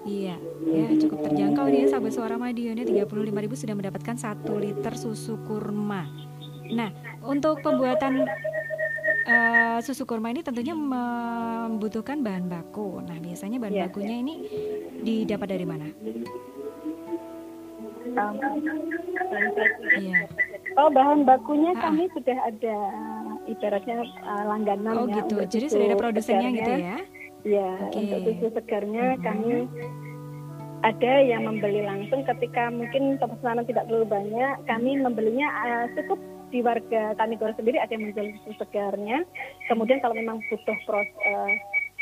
Iya, 0.09 0.37
ya 0.65 0.87
cukup 0.97 1.19
terjangkau 1.23 1.69
nih 1.69 1.81
ya 1.85 1.89
sahabat 1.93 2.13
suara 2.17 2.41
Madiun 2.41 2.81
ya 2.81 2.87
35.000 2.89 3.05
sudah 3.53 3.75
mendapatkan 3.77 4.17
1 4.17 4.25
liter 4.57 4.93
susu 4.97 5.37
kurma. 5.45 6.09
Nah, 6.73 6.89
untuk 7.23 7.61
pembuatan 7.61 8.25
eh, 9.29 9.79
susu 9.85 10.09
kurma 10.09 10.33
ini 10.33 10.41
tentunya 10.41 10.73
membutuhkan 10.73 12.25
bahan 12.25 12.49
baku. 12.49 13.05
Nah, 13.05 13.21
biasanya 13.21 13.61
bahan 13.61 13.75
Iya. 13.75 13.85
bakunya 13.85 14.17
ini 14.17 14.35
didapat 14.99 15.49
dari 15.53 15.67
mana? 15.69 15.87
Um, 18.09 18.35
Iya. 19.95 20.25
Oh 20.75 20.89
bahan 20.89 21.27
bakunya 21.27 21.75
Ah, 21.75 21.79
ah. 21.79 21.83
kami 21.91 22.09
sudah 22.15 22.39
ada 22.41 22.77
ibaratnya 23.45 23.97
uh, 24.23 24.45
langganan 24.47 24.95
Oh 24.95 25.05
ya. 25.05 25.21
gitu. 25.21 25.37
Jadi 25.45 25.67
sudah 25.69 25.87
ada 25.91 25.99
produsennya 25.99 26.51
gitu 26.55 26.73
ya. 26.73 26.97
Ya, 27.47 27.71
Oke. 27.89 27.99
untuk 28.03 28.19
susu 28.27 28.47
segarnya 28.55 29.15
Mhm. 29.15 29.23
kami 29.23 29.53
ada 30.79 31.13
yang 31.23 31.43
membeli 31.43 31.83
langsung 31.83 32.23
ketika 32.23 32.71
mungkin 32.71 33.19
pesanan 33.19 33.67
tidak 33.67 33.87
terlalu 33.91 34.07
banyak, 34.07 34.55
kami 34.67 34.95
membelinya 34.99 35.49
uh, 35.67 35.85
cukup 35.99 36.19
di 36.49 36.63
warga 36.65 37.13
kami 37.19 37.37
Goro 37.37 37.53
sendiri 37.55 37.77
ada 37.77 37.93
yang 37.93 38.09
menjual 38.09 38.31
susu 38.41 38.63
segarnya. 38.63 39.27
Kemudian 39.69 39.99
kalau 40.01 40.15
memang 40.15 40.39
butuh 40.49 40.79
pros 40.87 41.09
uh, 41.27 41.51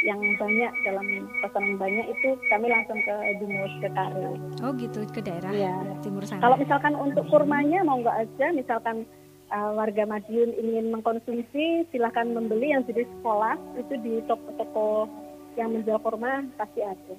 yang 0.04 0.20
banyak 0.36 0.72
dalam 0.84 1.06
pesanan 1.40 1.80
banyak 1.80 2.04
itu 2.12 2.28
kami 2.52 2.68
langsung 2.68 3.00
ke 3.00 3.14
Jumus 3.40 3.72
ke 3.80 3.88
Kari. 3.96 4.28
Oh 4.60 4.72
gitu 4.76 5.00
ke 5.08 5.20
daerah 5.24 5.50
Ya. 5.56 5.72
timur 6.04 6.20
sana. 6.28 6.44
Kalau 6.44 6.56
misalkan 6.60 6.94
untuk 6.94 7.24
kurmanya 7.32 7.80
mau 7.80 7.96
nggak 8.04 8.28
aja, 8.28 8.52
misalkan 8.52 9.08
uh, 9.48 9.72
warga 9.72 10.04
Madiun 10.04 10.52
ingin 10.52 10.92
mengkonsumsi, 10.92 11.88
silahkan 11.88 12.28
membeli 12.28 12.76
yang 12.76 12.84
jenis 12.84 13.08
sekolah 13.18 13.56
itu 13.80 13.94
di 14.04 14.20
toko-toko 14.28 15.08
yang 15.56 15.72
menjual 15.72 15.98
kurma 16.00 16.44
pasti 16.54 16.80
ada. 16.84 17.14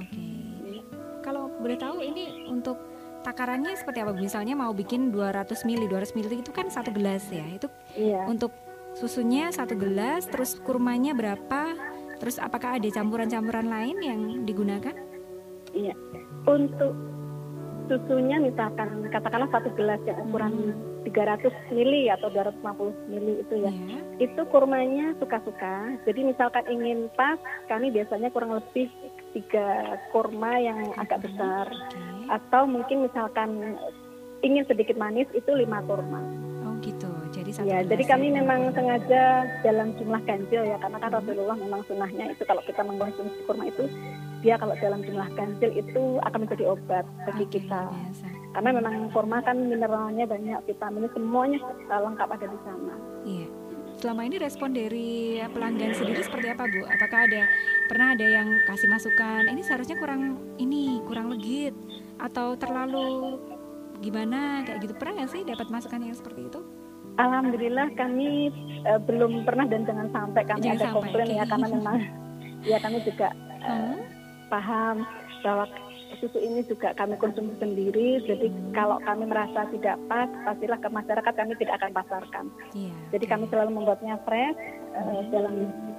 Oke. 0.00 0.24
Kalau 1.22 1.52
boleh 1.60 1.78
tahu 1.78 2.02
ini 2.02 2.48
untuk 2.50 2.80
takarannya 3.22 3.76
seperti 3.78 4.02
apa? 4.02 4.12
Misalnya 4.16 4.58
mau 4.58 4.74
bikin 4.74 5.14
200 5.14 5.62
ml, 5.62 5.86
200 5.86 6.16
ml 6.16 6.42
itu 6.42 6.50
kan 6.50 6.66
satu 6.66 6.90
gelas 6.90 7.28
ya. 7.30 7.44
Itu 7.46 7.70
Iya. 7.94 8.26
untuk 8.26 8.50
susunya 8.98 9.48
satu 9.54 9.78
gelas, 9.78 10.26
terus 10.26 10.58
kurmanya 10.58 11.14
berapa? 11.14 11.76
Terus 12.18 12.38
apakah 12.38 12.78
ada 12.78 12.88
campuran-campuran 12.90 13.66
lain 13.70 13.96
yang 14.02 14.20
digunakan? 14.42 14.94
Iya. 15.72 15.94
Untuk 16.46 16.94
susunya 17.86 18.38
misalkan 18.38 19.10
katakanlah 19.10 19.50
satu 19.50 19.70
gelas 19.74 19.98
yang 20.06 20.18
ukuran 20.26 20.74
300 21.02 21.50
mili 21.70 22.06
atau 22.06 22.30
250 22.30 23.10
mili 23.10 23.42
itu 23.42 23.54
ya. 23.58 23.72
Ya. 23.72 23.98
Itu 24.22 24.46
kurmanya 24.48 25.18
suka-suka. 25.18 25.98
Jadi 26.06 26.20
misalkan 26.22 26.62
ingin 26.70 27.10
pas, 27.12 27.36
kami 27.66 27.90
biasanya 27.90 28.30
kurang 28.30 28.54
lebih 28.54 28.86
tiga 29.32 29.98
kurma 30.10 30.58
yang 30.58 30.92
agak 30.96 31.24
besar. 31.24 31.66
Oke. 31.66 32.00
atau 32.30 32.64
mungkin 32.64 33.04
misalkan 33.04 33.76
ingin 34.40 34.64
sedikit 34.64 34.96
manis 34.96 35.28
itu 35.34 35.50
lima 35.52 35.82
kurma. 35.84 36.22
Oh 36.64 36.74
gitu. 36.80 37.10
Jadi 37.32 37.50
satu 37.50 37.66
Ya, 37.66 37.82
jadi 37.82 38.04
ya. 38.04 38.10
kami 38.14 38.26
memang 38.32 38.72
sengaja 38.72 39.22
dalam 39.60 39.92
jumlah 39.96 40.22
ganjil 40.24 40.62
ya, 40.64 40.76
karena 40.80 40.96
kan 40.96 41.10
Rasulullah 41.12 41.56
memang 41.56 41.80
sunnahnya 41.84 42.32
itu 42.32 42.42
kalau 42.44 42.62
kita 42.64 42.80
mengkonsumsi 42.80 43.38
kurma 43.44 43.68
itu 43.68 43.84
dia 44.40 44.56
kalau 44.56 44.74
dalam 44.78 45.00
jumlah 45.00 45.28
ganjil 45.34 45.70
itu 45.70 46.02
akan 46.20 46.38
menjadi 46.42 46.64
obat 46.72 47.04
bagi 47.24 47.44
Oke, 47.46 47.52
kita. 47.58 47.82
biasa. 47.90 48.26
Karena 48.52 48.70
memang 48.76 49.08
kurma 49.10 49.40
kan 49.40 49.56
mineralnya 49.56 50.28
banyak, 50.28 50.60
vitaminnya 50.68 51.10
semuanya 51.16 51.58
uh, 51.88 52.00
lengkap 52.04 52.28
ada 52.28 52.46
di 52.46 52.58
sana. 52.64 52.94
Iya. 53.24 53.48
Selama 53.96 54.26
ini 54.26 54.36
respon 54.40 54.74
dari 54.74 55.38
pelanggan 55.52 55.94
sendiri 55.94 56.20
seperti 56.20 56.50
apa, 56.50 56.66
Bu? 56.66 56.82
Apakah 56.84 57.28
ada 57.28 57.42
pernah 57.86 58.12
ada 58.12 58.26
yang 58.26 58.48
kasih 58.66 58.88
masukan, 58.90 59.46
ini 59.46 59.62
seharusnya 59.62 59.94
kurang 59.94 60.36
ini, 60.58 60.98
kurang 61.06 61.30
legit 61.30 61.72
atau 62.18 62.58
terlalu 62.58 63.38
gimana 64.02 64.66
kayak 64.66 64.84
gitu? 64.84 64.92
Pernah 64.98 65.22
nggak 65.22 65.30
sih 65.30 65.42
dapat 65.46 65.66
masukan 65.70 66.02
yang 66.02 66.16
seperti 66.18 66.50
itu? 66.50 66.60
Alhamdulillah 67.20 67.92
kami 67.94 68.48
uh, 68.88 69.00
belum 69.04 69.44
pernah 69.44 69.68
dan 69.68 69.84
jangan 69.84 70.08
sampai 70.10 70.42
kami 70.48 70.60
Jangan 70.64 70.76
ada 70.76 70.84
sampai, 70.88 70.96
komplain 70.98 71.28
ya 71.28 71.44
oke. 71.44 71.50
karena 71.52 71.66
memang 71.68 71.96
ya 72.64 72.78
kami 72.80 72.98
juga 73.04 73.28
uh, 73.62 73.70
Hmm? 73.70 73.98
paham 74.48 74.96
bahwa 75.44 75.64
susu 76.18 76.38
ini 76.40 76.64
juga 76.66 76.92
kami 76.96 77.14
konsumsi 77.20 77.54
sendiri. 77.60 78.24
Jadi 78.26 78.48
kalau 78.72 78.98
kami 79.04 79.28
merasa 79.28 79.68
tidak 79.70 79.96
pas, 80.10 80.28
pastilah 80.44 80.78
ke 80.80 80.88
masyarakat 80.88 81.32
kami 81.32 81.52
tidak 81.60 81.78
akan 81.80 81.92
pasarkan. 81.92 82.44
Iya. 82.74 82.92
Jadi 83.14 83.24
kami 83.28 83.44
selalu 83.52 83.70
membuatnya 83.76 84.16
fresh 84.26 84.58
eh, 84.96 85.22
dalam 85.30 85.54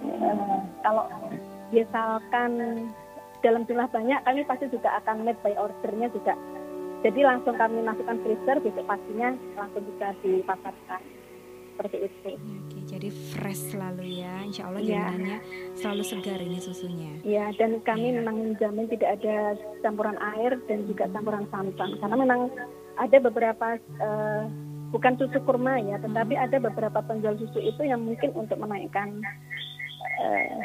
eh, 0.06 0.60
kalau 0.84 1.04
misalkan 1.74 2.52
dalam 3.44 3.62
jumlah 3.68 3.88
banyak 3.92 4.20
kami 4.24 4.42
pasti 4.48 4.66
juga 4.72 4.98
akan 5.04 5.24
made 5.24 5.40
by 5.46 5.56
ordernya 5.56 6.10
juga. 6.12 6.34
Jadi 7.04 7.20
langsung 7.20 7.60
kami 7.60 7.84
masukkan 7.84 8.16
freezer, 8.24 8.58
besok 8.64 8.88
pastinya 8.88 9.36
langsung 9.60 9.84
bisa 9.84 10.16
dipasarkan 10.24 11.13
seperti 11.74 11.98
itu. 12.04 12.30
Oke, 12.38 12.80
jadi 12.86 13.08
fresh 13.10 13.62
selalu 13.70 14.04
ya. 14.16 14.36
Insya 14.42 14.64
Allah 14.66 14.80
Iya. 14.80 14.94
jaminannya 15.02 15.38
selalu 15.74 16.04
segar 16.04 16.40
ini 16.40 16.58
susunya. 16.58 17.12
Ya, 17.22 17.50
dan 17.54 17.82
kami 17.82 18.08
Iya. 18.08 18.18
memang 18.22 18.36
menjamin 18.40 18.86
tidak 18.88 19.18
ada 19.18 19.36
campuran 19.82 20.16
air 20.36 20.62
dan 20.66 20.86
juga 20.86 21.10
campuran 21.10 21.44
santan. 21.50 21.90
Karena 21.98 22.16
memang 22.16 22.42
ada 22.96 23.18
beberapa 23.20 23.68
eh, 23.76 24.44
bukan 24.90 25.14
susu 25.18 25.42
kurma 25.42 25.78
ya, 25.80 25.98
tetapi 25.98 26.34
ada 26.34 26.58
beberapa 26.60 27.02
penjual 27.02 27.34
susu 27.36 27.58
itu 27.58 27.82
yang 27.82 28.00
mungkin 28.00 28.30
untuk 28.32 28.56
menaikkan 28.56 29.18
eh, 30.22 30.62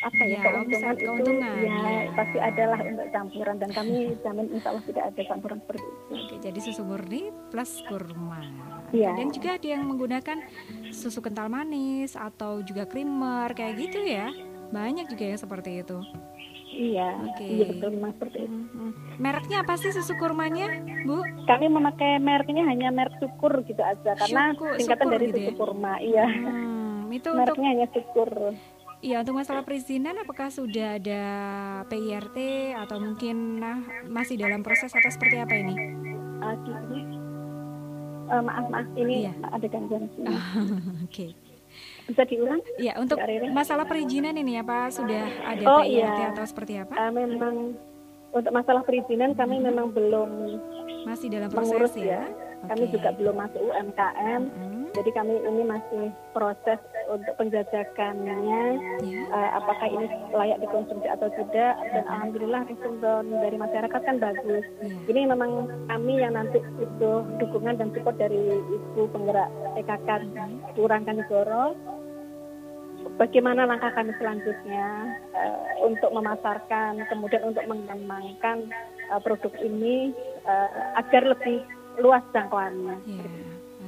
apa 0.00 0.22
ya, 0.24 0.32
Ya, 0.32 0.40
keuntungan 0.46 0.94
itu 0.94 1.04
keuntungan, 1.04 1.54
ya 1.60 1.76
ya. 1.76 2.10
pasti 2.16 2.38
adalah 2.40 2.78
untuk 2.80 3.06
campuran 3.10 3.56
dan 3.58 3.68
kami 3.68 3.92
jamin 4.18 4.48
insya 4.48 4.72
Allah 4.72 4.84
tidak 4.86 5.04
ada 5.12 5.22
campuran 5.28 5.58
seperti 5.60 5.84
itu. 5.84 6.00
Oke, 6.16 6.34
jadi 6.40 6.58
susu 6.58 6.82
murni 6.82 7.20
plus 7.52 7.84
kurma. 7.84 8.40
Iya. 8.90 9.14
Dan 9.14 9.30
juga 9.30 9.54
ada 9.54 9.66
yang 9.66 9.82
menggunakan 9.84 10.38
susu 10.90 11.18
kental 11.18 11.46
manis 11.46 12.12
atau 12.12 12.58
juga 12.60 12.84
creamer 12.84 13.50
kayak 13.50 13.74
gitu 13.78 13.98
ya. 14.00 14.30
Banyak 14.68 15.06
juga 15.06 15.24
yang 15.26 15.38
seperti 15.38 15.80
itu. 15.80 15.98
Iya, 16.70 17.18
Oke. 17.24 17.42
iya 17.42 17.64
betul 17.66 17.90
memang 17.92 18.14
seperti 18.14 18.36
itu. 18.40 18.54
Mhm. 18.54 18.90
Mereknya 19.18 19.56
apa 19.60 19.74
sih 19.74 19.90
susu 19.90 20.14
kurmanya, 20.14 20.70
Bu? 21.02 21.18
Kami 21.44 21.66
memakai 21.66 22.16
mereknya 22.16 22.62
hanya 22.64 22.88
merek 22.88 23.18
syukur 23.18 23.62
gitu 23.64 23.82
aja 23.82 24.14
karena 24.16 24.54
Syukur- 24.54 24.78
singkatan 24.78 25.02
syukur 25.02 25.12
dari 25.12 25.24
gitu 25.26 25.36
susu 25.36 25.46
ya? 25.46 25.56
kurma. 25.56 25.94
Iya. 25.98 26.26
Hmm, 26.30 26.98
itu 27.10 27.26
untuk 27.26 27.38
Mereknya 27.58 27.68
hanya 27.68 27.86
syukur. 27.90 28.30
iya 29.00 29.16
untuk 29.18 29.34
masalah 29.34 29.64
perizinan 29.64 30.14
apakah 30.14 30.46
sudah 30.48 30.94
ada 30.94 31.22
PIRT 31.86 32.38
atau 32.76 32.96
mungkin 32.98 33.58
nah, 33.58 33.78
masih 34.06 34.36
dalam 34.36 34.62
proses 34.62 34.92
atau 34.92 35.10
seperti 35.10 35.36
apa 35.36 35.54
ini? 35.56 35.74
Ah, 36.38 36.54
Eh, 38.30 38.38
maaf 38.40 38.66
maaf 38.70 38.86
ini 38.94 39.26
Iya. 39.26 39.32
ada 39.42 39.66
gangguan 39.66 40.06
sini. 40.14 40.30
Oke. 41.06 41.26
Bisa 42.06 42.22
diulang? 42.26 42.62
Iya, 42.76 42.98
untuk 42.98 43.18
masalah 43.50 43.86
perizinan 43.86 44.34
ini 44.34 44.54
ya 44.54 44.62
Pak 44.62 44.86
sudah 44.92 45.22
ada 45.44 45.64
Oh, 45.66 45.82
PIRT 45.82 45.90
iya. 46.16 46.30
atau 46.30 46.44
seperti 46.44 46.78
apa? 46.78 46.94
Ah, 46.94 47.10
memang 47.10 47.74
untuk 48.30 48.52
masalah 48.52 48.82
perizinan 48.82 49.34
kami 49.34 49.58
memang 49.58 49.90
belum 49.90 50.30
Masih 51.02 51.26
dalam 51.26 51.50
mengurus 51.50 51.90
proses 51.90 52.02
ya. 52.02 52.22
ya. 52.22 52.49
Kami 52.60 52.84
Oke. 52.86 52.92
juga 52.92 53.08
belum 53.16 53.36
masuk 53.40 53.60
UMKM. 53.60 54.42
Hmm, 54.52 54.84
Jadi 54.90 55.10
kami 55.16 55.34
ini 55.38 55.62
masih 55.64 56.04
proses 56.36 56.80
untuk 57.08 57.32
penjajakannya. 57.40 58.62
ya. 59.00 59.22
eh, 59.32 59.50
apakah 59.56 59.88
ini 59.88 60.06
layak 60.34 60.60
dikonsumsi 60.60 61.08
atau 61.08 61.30
tidak? 61.32 61.74
Dan 61.94 62.04
alhamdulillah 62.04 62.66
respon 62.68 63.00
dari 63.32 63.56
masyarakat 63.56 64.00
kan 64.02 64.16
bagus. 64.20 64.64
Iya. 64.82 64.98
Ini 65.08 65.20
memang 65.30 65.50
kami 65.88 66.20
yang 66.20 66.36
nanti 66.36 66.60
butuh 66.76 67.24
dukungan 67.40 67.80
dan 67.80 67.88
support 67.96 68.18
dari 68.20 68.60
Ibu 68.60 69.08
penggerak 69.14 69.48
PKK 69.78 70.08
Kelurahan 70.76 71.04
Kanigoro. 71.08 71.72
Bagaimana 73.16 73.64
langkah 73.64 73.92
kami 73.96 74.12
selanjutnya 74.20 75.16
eh, 75.32 75.58
untuk 75.80 76.12
memasarkan, 76.12 77.08
kemudian 77.08 77.48
untuk 77.48 77.64
mengembangkan 77.64 78.68
eh, 79.08 79.20
produk 79.24 79.52
ini 79.64 80.12
eh, 80.44 80.68
agar 81.00 81.24
lebih 81.32 81.64
luas 81.98 82.22
jangkauannya. 82.30 82.96
Ya, 83.08 83.26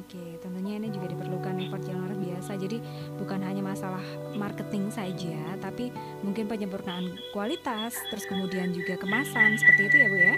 oke. 0.02 0.22
Tentunya 0.42 0.82
ini 0.82 0.88
juga 0.90 1.06
diperlukan 1.12 1.54
effort 1.62 1.84
yang 1.86 2.02
luar 2.02 2.16
biasa. 2.18 2.58
Jadi 2.58 2.82
bukan 3.20 3.40
hanya 3.46 3.62
masalah 3.62 4.02
marketing 4.34 4.90
saja, 4.90 5.38
tapi 5.62 5.94
mungkin 6.26 6.50
penyempurnaan 6.50 7.14
kualitas, 7.30 7.94
terus 8.10 8.26
kemudian 8.26 8.74
juga 8.74 8.98
kemasan 8.98 9.54
seperti 9.60 9.82
itu 9.86 9.96
ya 10.02 10.08
bu 10.10 10.18
ya. 10.18 10.34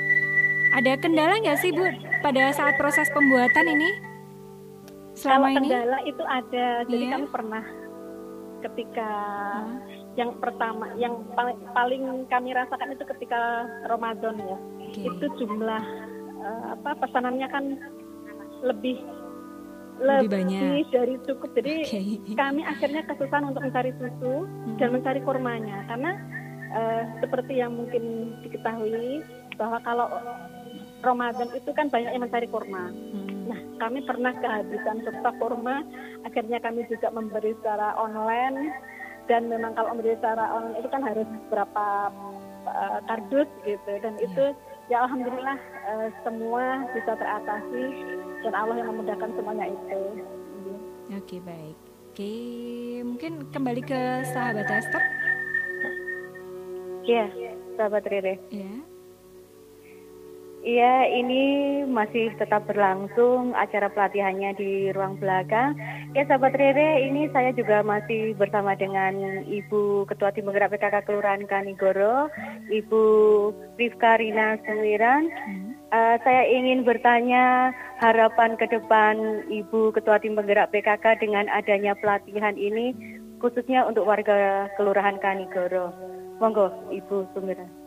Ada 0.74 0.92
kendala 0.98 1.38
nggak 1.40 1.58
sih 1.62 1.70
bu 1.70 1.86
pada 2.20 2.50
saat 2.52 2.74
proses 2.76 3.08
pembuatan 3.14 3.66
ini? 3.70 3.90
Kalau 5.14 5.46
Selama 5.46 5.48
ini? 5.54 5.56
kendala 5.70 5.98
itu 6.02 6.24
ada, 6.26 6.66
jadi 6.90 7.04
Iya. 7.06 7.12
kami 7.14 7.26
pernah 7.30 7.64
ketika 8.64 9.08
Hah? 9.60 9.76
yang 10.16 10.30
pertama 10.40 10.88
yang 10.96 11.20
paling, 11.36 11.58
paling 11.76 12.02
kami 12.32 12.56
rasakan 12.56 12.96
itu 12.96 13.04
ketika 13.12 13.68
Ramadan 13.90 14.40
ya 14.40 14.58
okay. 14.88 15.04
itu 15.10 15.26
jumlah 15.42 15.84
uh, 16.44 16.76
apa 16.76 16.90
pesanannya 17.00 17.48
kan 17.48 17.64
lebih 18.62 19.00
lebih, 19.94 20.26
banyak 20.30 20.90
dari 20.90 21.14
cukup 21.22 21.50
jadi 21.54 21.72
okay. 21.86 22.34
kami 22.34 22.62
akhirnya 22.66 23.02
kesusahan 23.08 23.46
untuk 23.48 23.62
mencari 23.62 23.90
susu 23.96 24.44
hmm. 24.44 24.76
dan 24.78 24.88
mencari 24.92 25.20
kurmanya 25.22 25.86
karena 25.88 26.12
uh, 26.74 27.02
seperti 27.22 27.62
yang 27.62 27.74
mungkin 27.78 28.34
diketahui 28.42 29.22
bahwa 29.54 29.78
kalau 29.86 30.06
Ramadan 31.04 31.52
itu 31.52 31.70
kan 31.76 31.92
banyak 31.92 32.16
yang 32.16 32.24
mencari 32.24 32.48
kurma. 32.48 32.88
Hmm. 32.88 33.44
Nah, 33.44 33.60
kami 33.76 34.00
pernah 34.08 34.32
kehabisan 34.40 35.04
stok 35.04 35.36
kurma, 35.36 35.84
akhirnya 36.24 36.58
kami 36.64 36.88
juga 36.88 37.12
memberi 37.12 37.52
secara 37.60 37.92
online 38.00 38.72
dan 39.28 39.52
memang 39.52 39.76
kalau 39.76 39.92
memberi 39.92 40.16
secara 40.16 40.48
online 40.48 40.80
itu 40.80 40.88
kan 40.88 41.02
harus 41.04 41.28
berapa 41.52 41.86
uh, 42.68 42.98
kardus 43.04 43.48
gitu 43.68 43.92
dan 44.00 44.16
yeah. 44.16 44.26
itu 44.26 44.44
ya 44.92 45.04
alhamdulillah 45.08 45.58
uh, 45.88 46.08
semua 46.22 46.84
bisa 46.92 47.12
teratasi 47.16 47.84
dan 48.44 48.52
Allah 48.52 48.76
yang 48.80 48.88
memudahkan 48.92 49.30
semuanya 49.36 49.72
itu. 49.72 50.00
Oke, 51.14 51.20
okay, 51.20 51.40
baik. 51.44 51.78
Oke, 52.14 52.22
okay, 52.22 53.02
mungkin 53.02 53.32
kembali 53.50 53.82
ke 53.82 54.00
sahabat 54.30 54.70
Esther. 54.70 55.02
Iya, 57.04 57.26
sahabat 57.76 58.04
Rere. 58.08 58.40
Iya. 58.48 58.93
Iya, 60.64 61.12
ini 61.12 61.44
masih 61.84 62.32
tetap 62.40 62.64
berlangsung 62.64 63.52
acara 63.52 63.92
pelatihannya 63.92 64.56
di 64.56 64.88
ruang 64.96 65.20
belakang. 65.20 65.76
Ya, 66.16 66.24
sahabat 66.24 66.56
Rere, 66.56 67.04
ini 67.04 67.28
saya 67.36 67.52
juga 67.52 67.84
masih 67.84 68.32
bersama 68.32 68.72
dengan 68.72 69.44
Ibu 69.44 70.08
Ketua 70.08 70.32
Tim 70.32 70.48
Penggerak 70.48 70.72
PKK 70.72 71.04
Kelurahan 71.04 71.44
Kanigoro, 71.44 72.32
Ibu 72.72 73.02
Rifka 73.76 74.16
Rina 74.16 74.56
Sumiran. 74.64 75.28
Hmm. 75.28 75.76
Uh, 75.92 76.16
saya 76.24 76.48
ingin 76.48 76.80
bertanya 76.80 77.76
harapan 78.00 78.56
ke 78.56 78.64
depan 78.64 79.44
Ibu 79.52 79.92
Ketua 79.92 80.16
Tim 80.16 80.32
Penggerak 80.32 80.72
PKK 80.72 81.20
dengan 81.20 81.44
adanya 81.52 81.92
pelatihan 81.92 82.56
ini, 82.56 82.96
khususnya 83.36 83.84
untuk 83.84 84.08
warga 84.08 84.72
Kelurahan 84.80 85.20
Kanigoro. 85.20 85.92
Monggo, 86.40 86.72
Ibu 86.88 87.36
Sumiran. 87.36 87.83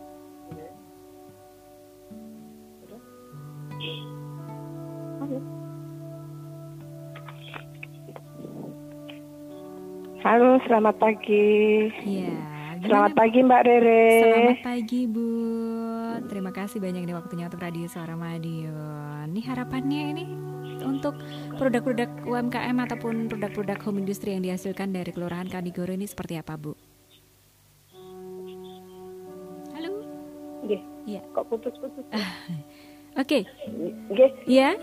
Halo, 10.26 10.58
selamat 10.66 10.98
pagi. 10.98 11.94
Iya. 12.02 12.34
Selamat 12.82 13.14
pagi 13.14 13.38
Mbak 13.46 13.62
Rere. 13.70 14.06
Selamat 14.18 14.62
pagi 14.66 15.02
Bu. 15.06 15.30
Terima 16.26 16.50
kasih 16.50 16.82
banyak 16.82 17.06
nih 17.06 17.14
waktunya 17.14 17.46
untuk 17.46 17.62
Radio 17.62 17.86
Suara 17.86 18.18
Madiun. 18.18 19.30
Ini 19.30 19.42
harapannya 19.46 20.02
ini 20.18 20.26
untuk 20.82 21.22
produk-produk 21.62 22.10
UMKM 22.26 22.78
ataupun 22.90 23.30
produk-produk 23.30 23.78
home 23.86 24.02
industry 24.02 24.34
yang 24.34 24.42
dihasilkan 24.42 24.90
dari 24.90 25.14
Kelurahan 25.14 25.46
Kanigoro 25.54 25.94
ini 25.94 26.10
seperti 26.10 26.42
apa 26.42 26.58
Bu? 26.58 26.74
Halo. 29.78 30.02
Iya. 31.06 31.22
Kok 31.30 31.46
putus-putus? 31.46 32.06
Oke. 33.22 33.46
Okay. 33.46 34.42
Iya. 34.50 34.74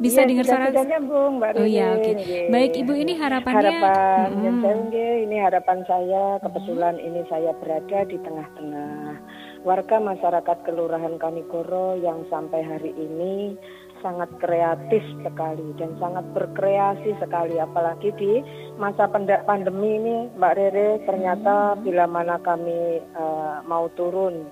Bisa 0.00 0.24
ya, 0.24 0.28
dengar 0.32 0.44
suara 0.48 0.72
sudah 0.72 0.86
nyambung 0.88 1.32
Mbak 1.36 1.50
Oh 1.60 1.68
iya, 1.68 1.86
oke. 1.92 2.12
Okay. 2.16 2.48
Baik 2.48 2.72
Ibu 2.72 2.92
ini 2.96 3.12
harapannya 3.20 3.60
harapan 3.60 4.28
hmm. 4.32 4.62
saya 4.64 5.08
ini 5.20 5.36
harapan 5.36 5.78
saya 5.84 6.24
kebetulan 6.40 6.96
hmm. 6.96 7.06
ini 7.06 7.20
saya 7.28 7.52
berada 7.60 8.00
di 8.08 8.16
tengah-tengah 8.16 9.20
warga 9.68 9.96
masyarakat 10.00 10.56
Kelurahan 10.64 11.20
Kanigoro 11.20 12.00
yang 12.00 12.24
sampai 12.32 12.64
hari 12.64 12.96
ini 12.96 13.60
sangat 14.00 14.32
kreatif 14.40 15.04
sekali 15.20 15.76
dan 15.76 15.92
sangat 16.00 16.24
berkreasi 16.32 17.12
sekali 17.20 17.60
apalagi 17.60 18.08
di 18.16 18.40
masa 18.80 19.04
pandemi 19.44 20.00
ini 20.00 20.16
Mbak 20.40 20.54
Rere 20.56 21.04
ternyata 21.04 21.76
hmm. 21.76 21.84
bila 21.84 22.08
mana 22.08 22.40
kami 22.40 23.04
uh, 23.12 23.60
mau 23.68 23.92
turun 23.92 24.48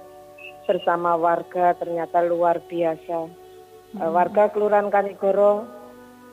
bersama 0.68 1.16
warga 1.16 1.72
ternyata 1.80 2.20
luar 2.20 2.60
biasa 2.68 3.47
hmm. 3.94 4.12
warga 4.12 4.50
Kelurahan 4.52 4.92
Kanigoro 4.92 5.64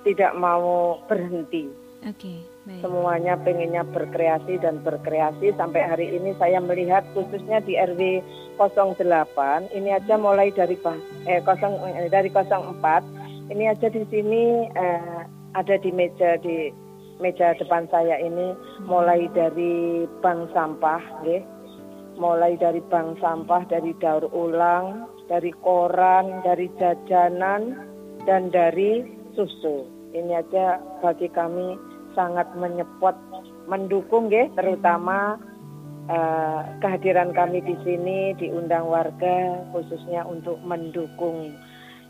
tidak 0.06 0.34
mau 0.38 1.00
berhenti. 1.10 1.68
Okay, 2.06 2.46
Semuanya 2.86 3.34
pengennya 3.42 3.82
berkreasi 3.82 4.62
dan 4.62 4.82
berkreasi 4.86 5.54
sampai 5.58 5.82
hari 5.86 6.08
ini 6.14 6.38
saya 6.38 6.62
melihat 6.62 7.02
khususnya 7.18 7.62
di 7.66 7.74
RW 7.74 8.22
08 8.62 9.74
ini 9.74 9.90
aja 9.90 10.14
mulai 10.14 10.54
dari 10.54 10.78
eh 11.26 11.42
0 11.42 11.50
eh, 11.98 12.10
dari 12.14 12.30
04 12.30 13.50
ini 13.50 13.64
aja 13.70 13.90
di 13.90 14.06
sini 14.14 14.70
eh, 14.70 15.22
ada 15.58 15.76
di 15.82 15.90
meja 15.90 16.38
di 16.38 16.70
meja 17.18 17.58
depan 17.58 17.90
saya 17.90 18.22
ini 18.22 18.54
hmm. 18.54 18.86
mulai 18.86 19.26
dari 19.34 20.06
bank 20.22 20.54
sampah, 20.54 21.02
mulai 22.22 22.54
dari 22.58 22.86
bank 22.86 23.18
sampah 23.18 23.66
dari 23.66 23.98
daur 23.98 24.30
ulang 24.30 25.10
dari 25.26 25.52
koran, 25.62 26.42
dari 26.46 26.70
jajanan, 26.78 27.76
dan 28.26 28.50
dari 28.54 29.06
susu. 29.34 29.86
Ini 30.16 30.42
aja 30.42 30.80
bagi 31.04 31.28
kami 31.30 31.76
sangat 32.16 32.48
menyepot, 32.56 33.16
mendukung 33.68 34.32
ya, 34.32 34.48
terutama 34.56 35.36
uh, 36.10 36.62
kehadiran 36.80 37.36
kami 37.36 37.62
di 37.62 37.76
sini 37.84 38.32
diundang 38.40 38.88
warga 38.88 39.60
khususnya 39.76 40.24
untuk 40.24 40.62
mendukung 40.64 41.54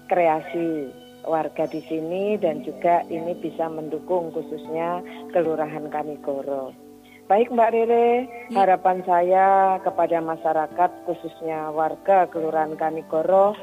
kreasi 0.05 0.91
warga 1.25 1.65
di 1.65 1.81
sini 1.89 2.37
dan 2.37 2.61
juga 2.61 3.01
ini 3.09 3.33
bisa 3.41 3.65
mendukung 3.65 4.29
khususnya 4.29 5.01
Kelurahan 5.33 5.89
Kanigoro. 5.89 6.84
Baik 7.25 7.49
Mbak 7.49 7.71
Rere, 7.73 8.29
ya. 8.53 8.53
harapan 8.53 9.01
saya 9.01 9.47
kepada 9.81 10.21
masyarakat 10.21 10.91
khususnya 11.09 11.73
warga 11.73 12.29
Kelurahan 12.29 12.77
Kanigoro 12.77 13.57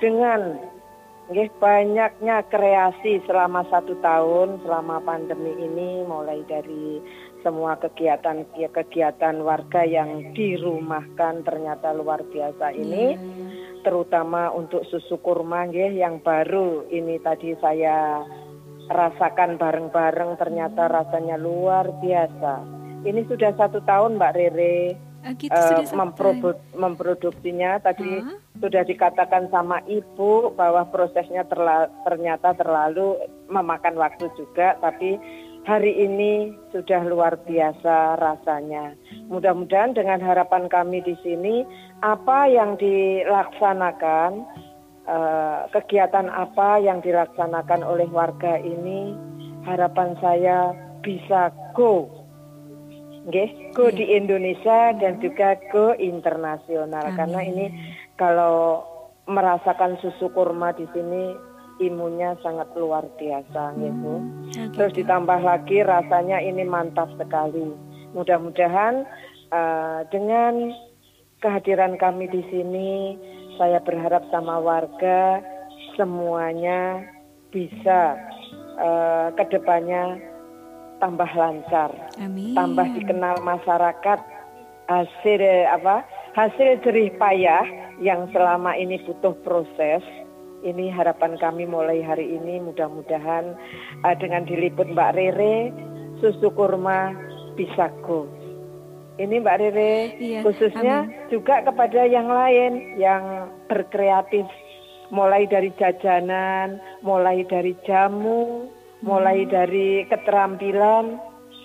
dengan 0.00 0.56
nggih 1.28 1.52
banyaknya 1.60 2.40
kreasi 2.48 3.20
selama 3.28 3.68
satu 3.68 4.00
tahun 4.00 4.64
selama 4.64 5.04
pandemi 5.04 5.52
ini 5.60 6.08
mulai 6.08 6.40
dari 6.48 7.04
semua 7.44 7.76
kegiatan 7.76 8.48
kegiatan 8.48 9.36
warga 9.44 9.84
yang 9.84 10.32
dirumahkan 10.32 11.44
ternyata 11.44 11.92
luar 11.92 12.24
biasa 12.24 12.72
ini 12.72 13.12
ya. 13.12 13.20
terutama 13.84 14.48
untuk 14.56 14.88
susu 14.88 15.20
kurma 15.20 15.68
nggih 15.68 16.00
yang 16.00 16.24
baru 16.24 16.88
ini 16.88 17.20
tadi 17.20 17.52
saya 17.60 18.24
rasakan 18.88 19.60
bareng-bareng 19.60 20.40
ternyata 20.40 20.88
rasanya 20.88 21.36
luar 21.36 21.92
biasa 22.00 22.81
ini 23.02 23.26
sudah 23.26 23.54
satu 23.58 23.82
tahun 23.82 24.18
Mbak 24.18 24.32
Rere 24.38 24.94
uh, 25.26 25.34
gitu, 25.38 25.54
uh, 25.54 25.82
memprodu 25.94 26.58
memproduksinya. 26.74 27.82
Tadi 27.82 28.22
huh? 28.22 28.38
sudah 28.62 28.82
dikatakan 28.86 29.50
sama 29.50 29.82
Ibu 29.86 30.54
bahwa 30.54 30.86
prosesnya 30.90 31.46
terla 31.46 31.90
ternyata 32.06 32.54
terlalu 32.54 33.18
memakan 33.50 33.98
waktu 33.98 34.30
juga, 34.38 34.78
tapi 34.78 35.18
hari 35.66 35.92
ini 36.06 36.54
sudah 36.70 37.02
luar 37.06 37.38
biasa 37.42 38.18
rasanya. 38.18 38.94
Mudah-mudahan 39.30 39.94
dengan 39.94 40.18
harapan 40.22 40.66
kami 40.70 41.02
di 41.02 41.14
sini, 41.22 41.66
apa 42.02 42.50
yang 42.50 42.78
dilaksanakan, 42.78 44.46
uh, 45.06 45.70
kegiatan 45.70 46.30
apa 46.30 46.82
yang 46.82 47.02
dilaksanakan 47.02 47.82
oleh 47.82 48.06
warga 48.10 48.58
ini, 48.58 49.14
harapan 49.66 50.18
saya 50.18 50.74
bisa 51.02 51.50
go 51.74 52.21
Nggih, 53.22 53.74
go 53.74 53.86
yeah. 53.86 53.94
di 53.94 54.04
Indonesia 54.18 54.80
dan 54.98 55.22
juga 55.22 55.54
go 55.70 55.94
internasional 55.94 57.06
Amin. 57.06 57.16
karena 57.18 57.40
ini 57.46 57.66
kalau 58.18 58.82
merasakan 59.30 59.94
susu 60.02 60.26
kurma 60.34 60.74
di 60.74 60.82
sini 60.90 61.52
imunnya 61.78 62.34
sangat 62.42 62.68
luar 62.74 63.06
biasa 63.16 63.72
hmm. 63.72 63.78
gitu. 63.78 64.14
Okay. 64.50 64.66
Terus 64.74 64.92
ditambah 64.98 65.40
lagi 65.42 65.78
rasanya 65.86 66.42
ini 66.42 66.66
mantap 66.66 67.10
sekali. 67.14 67.70
Mudah-mudahan 68.12 69.06
uh, 69.54 70.00
dengan 70.10 70.74
kehadiran 71.40 71.98
kami 71.98 72.28
di 72.30 72.42
sini 72.50 73.18
saya 73.56 73.82
berharap 73.82 74.26
sama 74.30 74.58
warga 74.62 75.42
semuanya 75.98 77.04
bisa 77.52 78.16
uh, 78.80 79.28
ke 79.36 79.44
depannya 79.52 80.31
tambah 81.02 81.26
lancar, 81.34 81.90
Amin. 82.22 82.54
tambah 82.54 82.86
dikenal 82.94 83.42
masyarakat 83.42 84.22
hasil 84.86 85.42
apa 85.66 86.06
hasil 86.38 86.78
jerih 86.86 87.10
payah 87.18 87.66
yang 87.98 88.30
selama 88.30 88.78
ini 88.78 89.02
butuh 89.02 89.34
proses. 89.42 90.06
Ini 90.62 90.94
harapan 90.94 91.34
kami 91.42 91.66
mulai 91.66 92.06
hari 92.06 92.38
ini 92.38 92.62
mudah-mudahan 92.62 93.58
uh, 94.06 94.14
dengan 94.14 94.46
diliput 94.46 94.94
Mbak 94.94 95.10
Rere 95.18 95.74
susu 96.22 96.54
kurma 96.54 97.10
bisa 97.58 97.90
go. 98.06 98.30
ini 99.18 99.42
Mbak 99.42 99.58
Rere 99.58 99.94
Iya, 100.22 100.40
khususnya 100.46 101.10
juga 101.34 101.66
kepada 101.66 102.06
yang 102.06 102.30
lain 102.30 102.94
yang 102.94 103.50
berkreatif 103.66 104.46
mulai 105.10 105.50
dari 105.50 105.74
jajanan, 105.76 106.78
mulai 107.02 107.42
dari 107.44 107.74
jamu, 107.82 108.70
mulai 109.02 109.44
dari 109.46 110.06
keterampilan. 110.06 111.18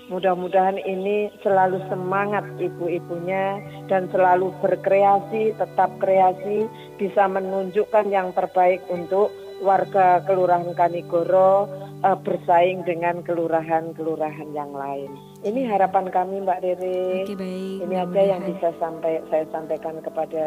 Mudah-mudahan 0.07 0.79
ini 0.87 1.27
selalu 1.43 1.83
semangat 1.91 2.47
ibu-ibunya 2.63 3.59
dan 3.91 4.07
selalu 4.07 4.55
berkreasi, 4.63 5.51
tetap 5.59 5.91
kreasi, 5.99 6.63
bisa 6.95 7.27
menunjukkan 7.27 8.07
yang 8.07 8.31
terbaik 8.31 8.79
untuk 8.87 9.35
warga 9.59 10.23
Kelurahan 10.23 10.71
Kanigoro 10.79 11.67
uh, 12.03 12.17
bersaing 12.23 12.85
dengan 12.85 13.19
kelurahan-kelurahan 13.25 14.49
yang 14.53 14.71
lain. 14.73 15.11
Ini 15.45 15.67
harapan 15.69 16.07
kami 16.07 16.39
Mbak 16.45 16.59
Rere. 16.61 17.27
Oke 17.27 17.35
baik. 17.37 17.77
Ini 17.85 17.95
aja 17.99 18.21
yang 18.37 18.41
bisa 18.45 18.69
sampai 18.77 19.21
saya 19.29 19.45
sampaikan 19.53 20.01
kepada 20.01 20.45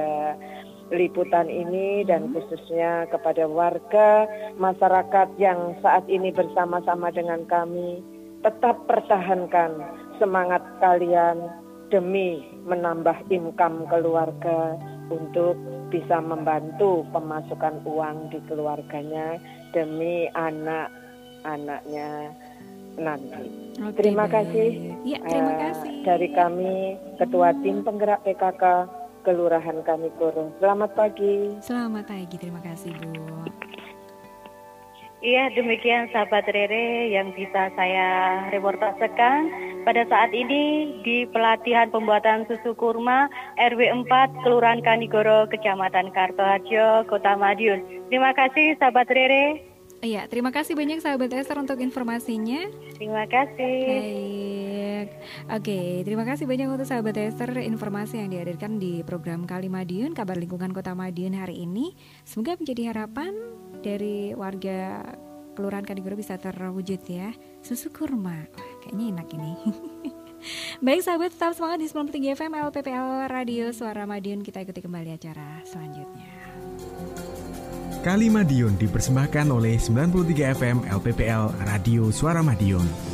liputan 0.90 1.46
ini 1.46 2.02
dan 2.04 2.34
khususnya 2.34 3.06
kepada 3.08 3.46
warga 3.46 4.26
masyarakat 4.58 5.28
yang 5.38 5.74
saat 5.80 6.04
ini 6.06 6.30
bersama-sama 6.30 7.10
dengan 7.10 7.46
kami 7.46 8.02
tetap 8.42 8.86
pertahankan 8.90 9.78
semangat 10.18 10.62
kalian 10.80 11.46
demi 11.90 12.42
menambah 12.66 13.16
income 13.30 13.86
keluarga 13.86 14.78
untuk 15.10 15.58
bisa 15.90 16.22
membantu 16.22 17.02
pemasukan 17.10 17.82
uang 17.82 18.30
di 18.30 18.38
keluarganya 18.46 19.42
demi 19.74 20.30
anak-anaknya 20.30 22.30
nanti. 22.94 23.42
Oke, 23.80 23.94
Terima 23.98 24.26
baik. 24.26 24.34
kasih. 24.34 24.68
Ya, 25.02 25.18
terima 25.22 25.50
Eh, 25.50 25.58
kasih. 25.66 25.92
Dari 26.04 26.28
kami, 26.30 26.74
Ketua 27.18 27.50
Tim 27.58 27.82
Penggerak 27.82 28.22
PKK 28.22 28.64
Kelurahan 29.22 29.84
Kanigoro. 29.84 30.52
Selamat 30.58 30.96
pagi. 30.96 31.56
Selamat 31.60 32.04
pagi, 32.08 32.36
terima 32.40 32.60
kasih 32.64 32.92
Bu. 32.96 33.40
Iya, 35.20 35.52
demikian 35.52 36.08
sahabat 36.16 36.48
Rere 36.48 37.12
yang 37.12 37.36
bisa 37.36 37.68
saya 37.76 38.40
reportasekan 38.48 39.52
pada 39.84 40.08
saat 40.08 40.32
ini 40.32 40.96
di 41.04 41.28
pelatihan 41.28 41.92
pembuatan 41.92 42.48
susu 42.48 42.72
kurma 42.72 43.28
RW 43.60 44.08
4 44.08 44.40
Kelurahan 44.40 44.80
Kanigoro, 44.80 45.44
Kecamatan 45.52 46.08
Kartoharjo, 46.16 47.04
Kota 47.04 47.36
Madiun. 47.36 48.08
Terima 48.08 48.32
kasih 48.32 48.80
sahabat 48.80 49.12
Rere. 49.12 49.60
Iya, 50.00 50.24
terima 50.32 50.48
kasih 50.48 50.72
banyak 50.72 51.04
sahabat 51.04 51.28
Esther 51.36 51.60
untuk 51.60 51.76
informasinya. 51.84 52.72
Terima 52.96 53.28
kasih. 53.28 53.76
Baik. 53.84 54.69
Oke, 55.48 56.02
terima 56.02 56.26
kasih 56.26 56.44
banyak 56.50 56.68
untuk 56.68 56.88
sahabat 56.88 57.16
Esther 57.16 57.54
informasi 57.62 58.20
yang 58.20 58.34
dihadirkan 58.34 58.82
di 58.82 59.00
program 59.06 59.46
Kali 59.46 59.70
Madiun, 59.70 60.12
kabar 60.12 60.36
lingkungan 60.36 60.74
Kota 60.74 60.92
Madiun 60.92 61.38
hari 61.38 61.62
ini. 61.62 61.94
Semoga 62.26 62.58
menjadi 62.58 62.90
harapan 62.90 63.32
dari 63.80 64.34
warga 64.34 65.04
Kelurahan 65.54 65.84
Kanigoro 65.84 66.16
bisa 66.16 66.40
terwujud 66.40 67.00
ya. 67.04 67.34
Susu 67.60 67.92
kurma. 67.92 68.48
Wah, 68.56 68.74
kayaknya 68.80 69.04
enak 69.18 69.28
ini. 69.34 69.52
Baik 70.86 71.04
sahabat, 71.04 71.36
tetap 71.36 71.52
semangat 71.52 71.84
di 71.84 71.88
93 71.92 72.38
FM 72.40 72.52
LPPL 72.56 73.28
Radio 73.28 73.64
Suara 73.76 74.08
Madiun. 74.08 74.40
Kita 74.40 74.64
ikuti 74.64 74.80
kembali 74.80 75.12
acara 75.12 75.60
selanjutnya. 75.68 76.32
Kali 78.00 78.32
Madiun 78.32 78.80
dipersembahkan 78.80 79.52
oleh 79.52 79.76
93 79.76 80.56
FM 80.56 80.88
LPPL 80.88 81.52
Radio 81.68 82.08
Suara 82.08 82.40
Madiun. 82.40 83.09